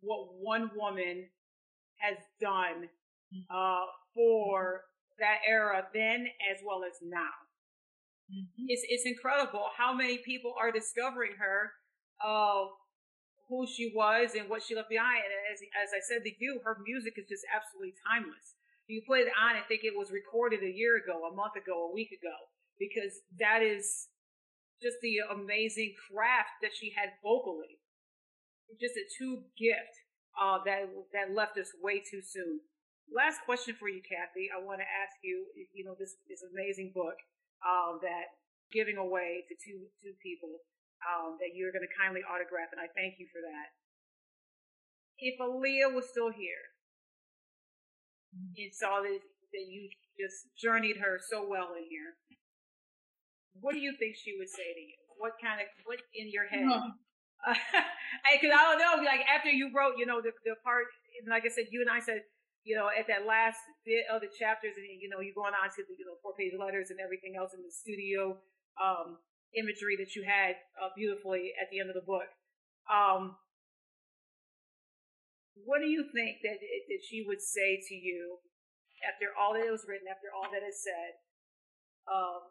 [0.01, 1.29] what one woman
[2.01, 2.89] has done
[3.31, 3.45] mm-hmm.
[3.49, 4.81] uh, for
[5.19, 7.37] that era then as well as now.
[8.31, 8.65] Mm-hmm.
[8.67, 11.71] It's it's incredible how many people are discovering her,
[12.23, 12.71] uh,
[13.49, 15.23] who she was and what she left behind.
[15.23, 18.55] And as as I said to you, her music is just absolutely timeless.
[18.87, 21.87] You put it on and think it was recorded a year ago, a month ago,
[21.87, 22.35] a week ago,
[22.79, 24.11] because that is
[24.81, 27.79] just the amazing craft that she had vocally.
[28.79, 29.95] Just a true gift
[30.39, 32.61] uh, that that left us way too soon.
[33.11, 34.47] Last question for you, Kathy.
[34.47, 35.45] I want to ask you.
[35.73, 37.19] You know, this this amazing book
[37.63, 38.31] uh, that
[38.71, 40.63] giving away to two two people
[41.03, 43.67] um, that you're going to kindly autograph, and I thank you for that.
[45.19, 46.63] If Aaliyah was still here
[48.33, 49.19] and saw that
[49.51, 52.15] that you just journeyed her so well in here,
[53.59, 54.97] what do you think she would say to you?
[55.19, 56.63] What kind of what in your head?
[57.41, 60.85] Because I don't know, like after you wrote, you know, the the part,
[61.25, 62.21] like I said, you and I said,
[62.63, 65.69] you know, at that last bit of the chapters, and you know, you're going on
[65.73, 68.37] to the you know four page letters and everything else in the studio
[68.77, 69.17] um,
[69.57, 72.29] imagery that you had uh, beautifully at the end of the book.
[72.85, 73.35] Um,
[75.65, 78.37] what do you think that that she would say to you
[79.01, 81.17] after all that was written, after all that is said?
[82.05, 82.49] Um,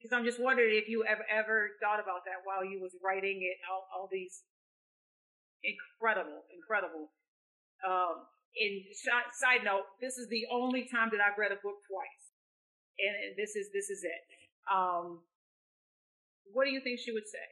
[0.00, 3.44] because I'm just wondering if you ever ever thought about that while you was writing
[3.44, 3.60] it.
[3.68, 4.40] All, all these
[5.60, 7.12] incredible, incredible.
[7.84, 8.24] Um,
[8.56, 12.24] and side note, this is the only time that I've read a book twice,
[12.98, 14.22] and this is this is it.
[14.72, 15.20] Um,
[16.52, 17.44] what do you think she would say?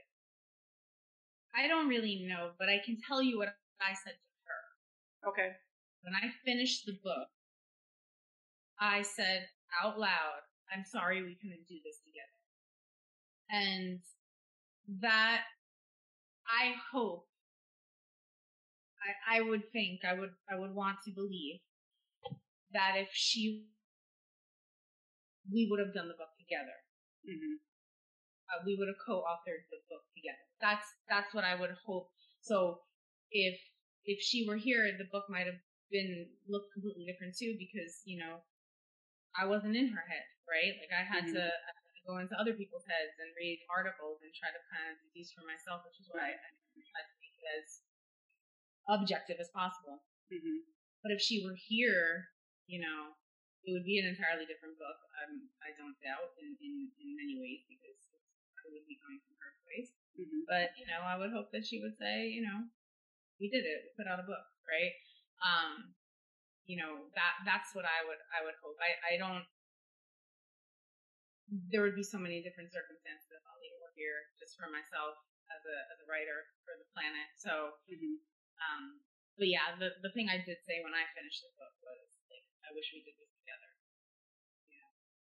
[1.55, 3.49] I don't really know, but I can tell you what
[3.81, 4.63] I said to her.
[5.31, 5.51] Okay.
[6.03, 7.29] When I finished the book,
[8.81, 9.49] I said
[9.83, 10.43] out loud,
[10.73, 12.08] "I'm sorry we couldn't do this together."
[13.51, 14.01] And
[15.01, 15.43] that
[16.47, 17.29] I hope
[18.99, 21.61] I, I would think I would I would want to believe
[22.73, 23.65] that if she
[25.51, 26.77] we would have done the book together.
[27.25, 27.57] Mm-hmm.
[28.49, 30.45] Uh, we would have co-authored the book together.
[30.61, 32.09] That's that's what I would hope.
[32.41, 32.81] So
[33.31, 33.57] if
[34.05, 35.61] if she were here, the book might have
[35.91, 38.41] been looked completely different too, because you know
[39.37, 40.73] I wasn't in her head, right?
[40.81, 41.37] Like I had mm-hmm.
[41.37, 41.53] to
[42.09, 45.45] go into other people's heads and read articles and try to kind of deduce for
[45.45, 47.85] myself, which is why I try to make it as
[48.89, 50.01] objective as possible.
[50.33, 50.65] Mm-hmm.
[51.05, 52.33] But if she were here,
[52.65, 53.13] you know,
[53.69, 54.97] it would be an entirely different book.
[55.21, 58.01] Um, I don't doubt in, in, in many ways because
[58.65, 59.93] it would be coming from her place.
[60.17, 60.49] Mm-hmm.
[60.49, 62.73] But you know, I would hope that she would say, you know,
[63.37, 63.85] we did it.
[63.85, 64.97] We put out a book, right?
[65.45, 65.93] Um,
[66.69, 68.77] you know that that's what I would I would hope.
[68.77, 69.49] I I don't
[71.49, 75.17] there would be so many different circumstances if Ali were here just for myself
[75.49, 77.29] as a as a writer for the planet.
[77.41, 78.21] So, mm-hmm.
[78.61, 79.01] um,
[79.41, 82.45] but yeah, the the thing I did say when I finished the book was like,
[82.69, 83.71] I wish we did this together.
[84.69, 84.91] Yeah.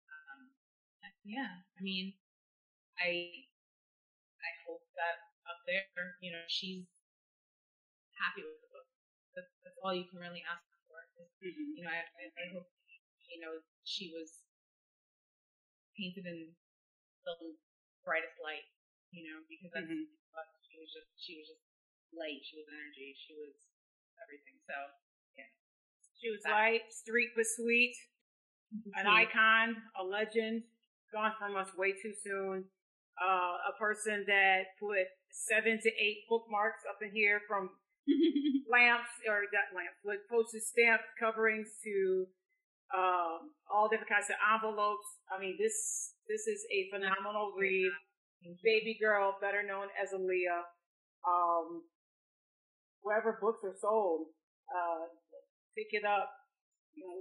[0.07, 0.41] Um,
[1.27, 1.51] yeah.
[1.75, 2.15] I mean,
[2.95, 3.43] I
[4.39, 6.87] I hope that up there, you know, she's
[8.15, 8.87] happy with the book.
[9.35, 11.03] That's, that's all you can really ask for.
[11.19, 11.75] mm-hmm.
[11.75, 12.71] You know, I, I, I hope
[13.27, 14.44] you know she was
[15.95, 16.51] painted in
[17.26, 17.35] the
[18.05, 18.67] brightest light,
[19.09, 20.05] you know, because that's mm-hmm.
[20.69, 21.63] she was just she was just
[22.13, 23.55] light, she was energy, she was
[24.22, 24.59] everything.
[24.67, 24.77] So
[25.39, 25.49] yeah.
[26.22, 26.53] She was that.
[26.53, 27.95] light, street was sweet.
[28.95, 30.63] an icon, a legend,
[31.13, 32.65] gone from us way too soon.
[33.15, 37.69] Uh, a person that put seven to eight bookmarks up in here from
[38.72, 42.27] lamps or that lamp with postage stamp coverings to
[42.94, 45.07] um, all different kinds of envelopes.
[45.32, 47.91] I mean, this this is a phenomenal read.
[48.62, 50.70] Baby girl, better known as Aaliyah.
[51.26, 51.82] Um,
[53.02, 54.30] wherever books are sold,
[54.70, 55.10] uh,
[55.74, 56.30] pick it up.
[56.94, 57.20] You know,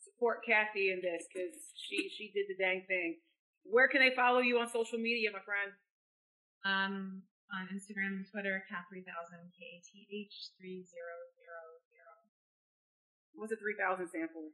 [0.00, 3.20] support Kathy in this because she she did the dang thing.
[3.68, 5.74] Where can they follow you on social media, my friend?
[6.64, 9.06] Um, on Instagram and Twitter, Kath3000,
[9.54, 10.90] K-A-T-H 3000.
[13.36, 14.48] What's the 3000 stand for?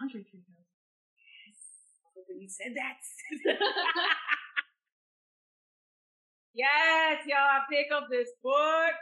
[0.00, 0.40] Andre 3000.
[1.20, 1.60] Yes.
[2.32, 2.96] You said that.
[6.54, 8.96] yes, y'all, pick up this book.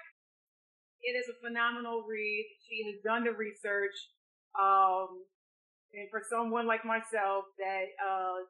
[1.03, 2.51] It is a phenomenal read.
[2.67, 3.95] She has done the research.
[4.59, 5.23] Um,
[5.95, 8.43] and for someone like myself that uh,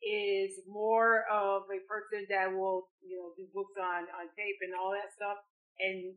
[0.00, 4.72] is more of a person that will, you know, do books on, on tape and
[4.72, 5.36] all that stuff.
[5.76, 6.16] And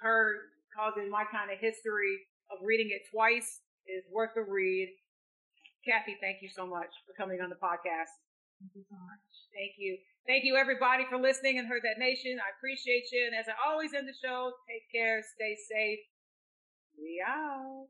[0.00, 4.88] her causing my kind of history of reading it twice is worth a read.
[5.84, 8.12] Kathy, thank you so much for coming on the podcast.
[8.60, 9.24] Thank you so much.
[9.52, 9.98] Thank you.
[10.26, 12.38] Thank you everybody for listening and Heard That Nation.
[12.40, 13.26] I appreciate you.
[13.26, 15.98] And as I always end the show, take care, stay safe.
[16.98, 17.88] We out.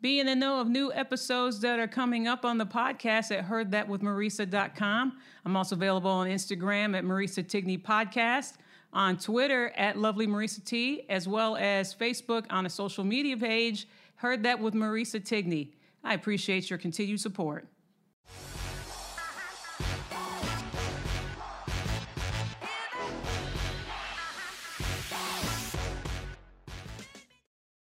[0.00, 3.46] Be in the know of new episodes that are coming up on the podcast at
[3.48, 5.18] heardthatwithmarisa.com.
[5.44, 8.54] I'm also available on Instagram at Marisa Tigney Podcast,
[8.92, 13.88] on Twitter at Lovely Marisa T, as well as Facebook on a social media page,
[14.18, 15.68] Heard That with Marisa Tigney.
[16.02, 17.68] I appreciate your continued support.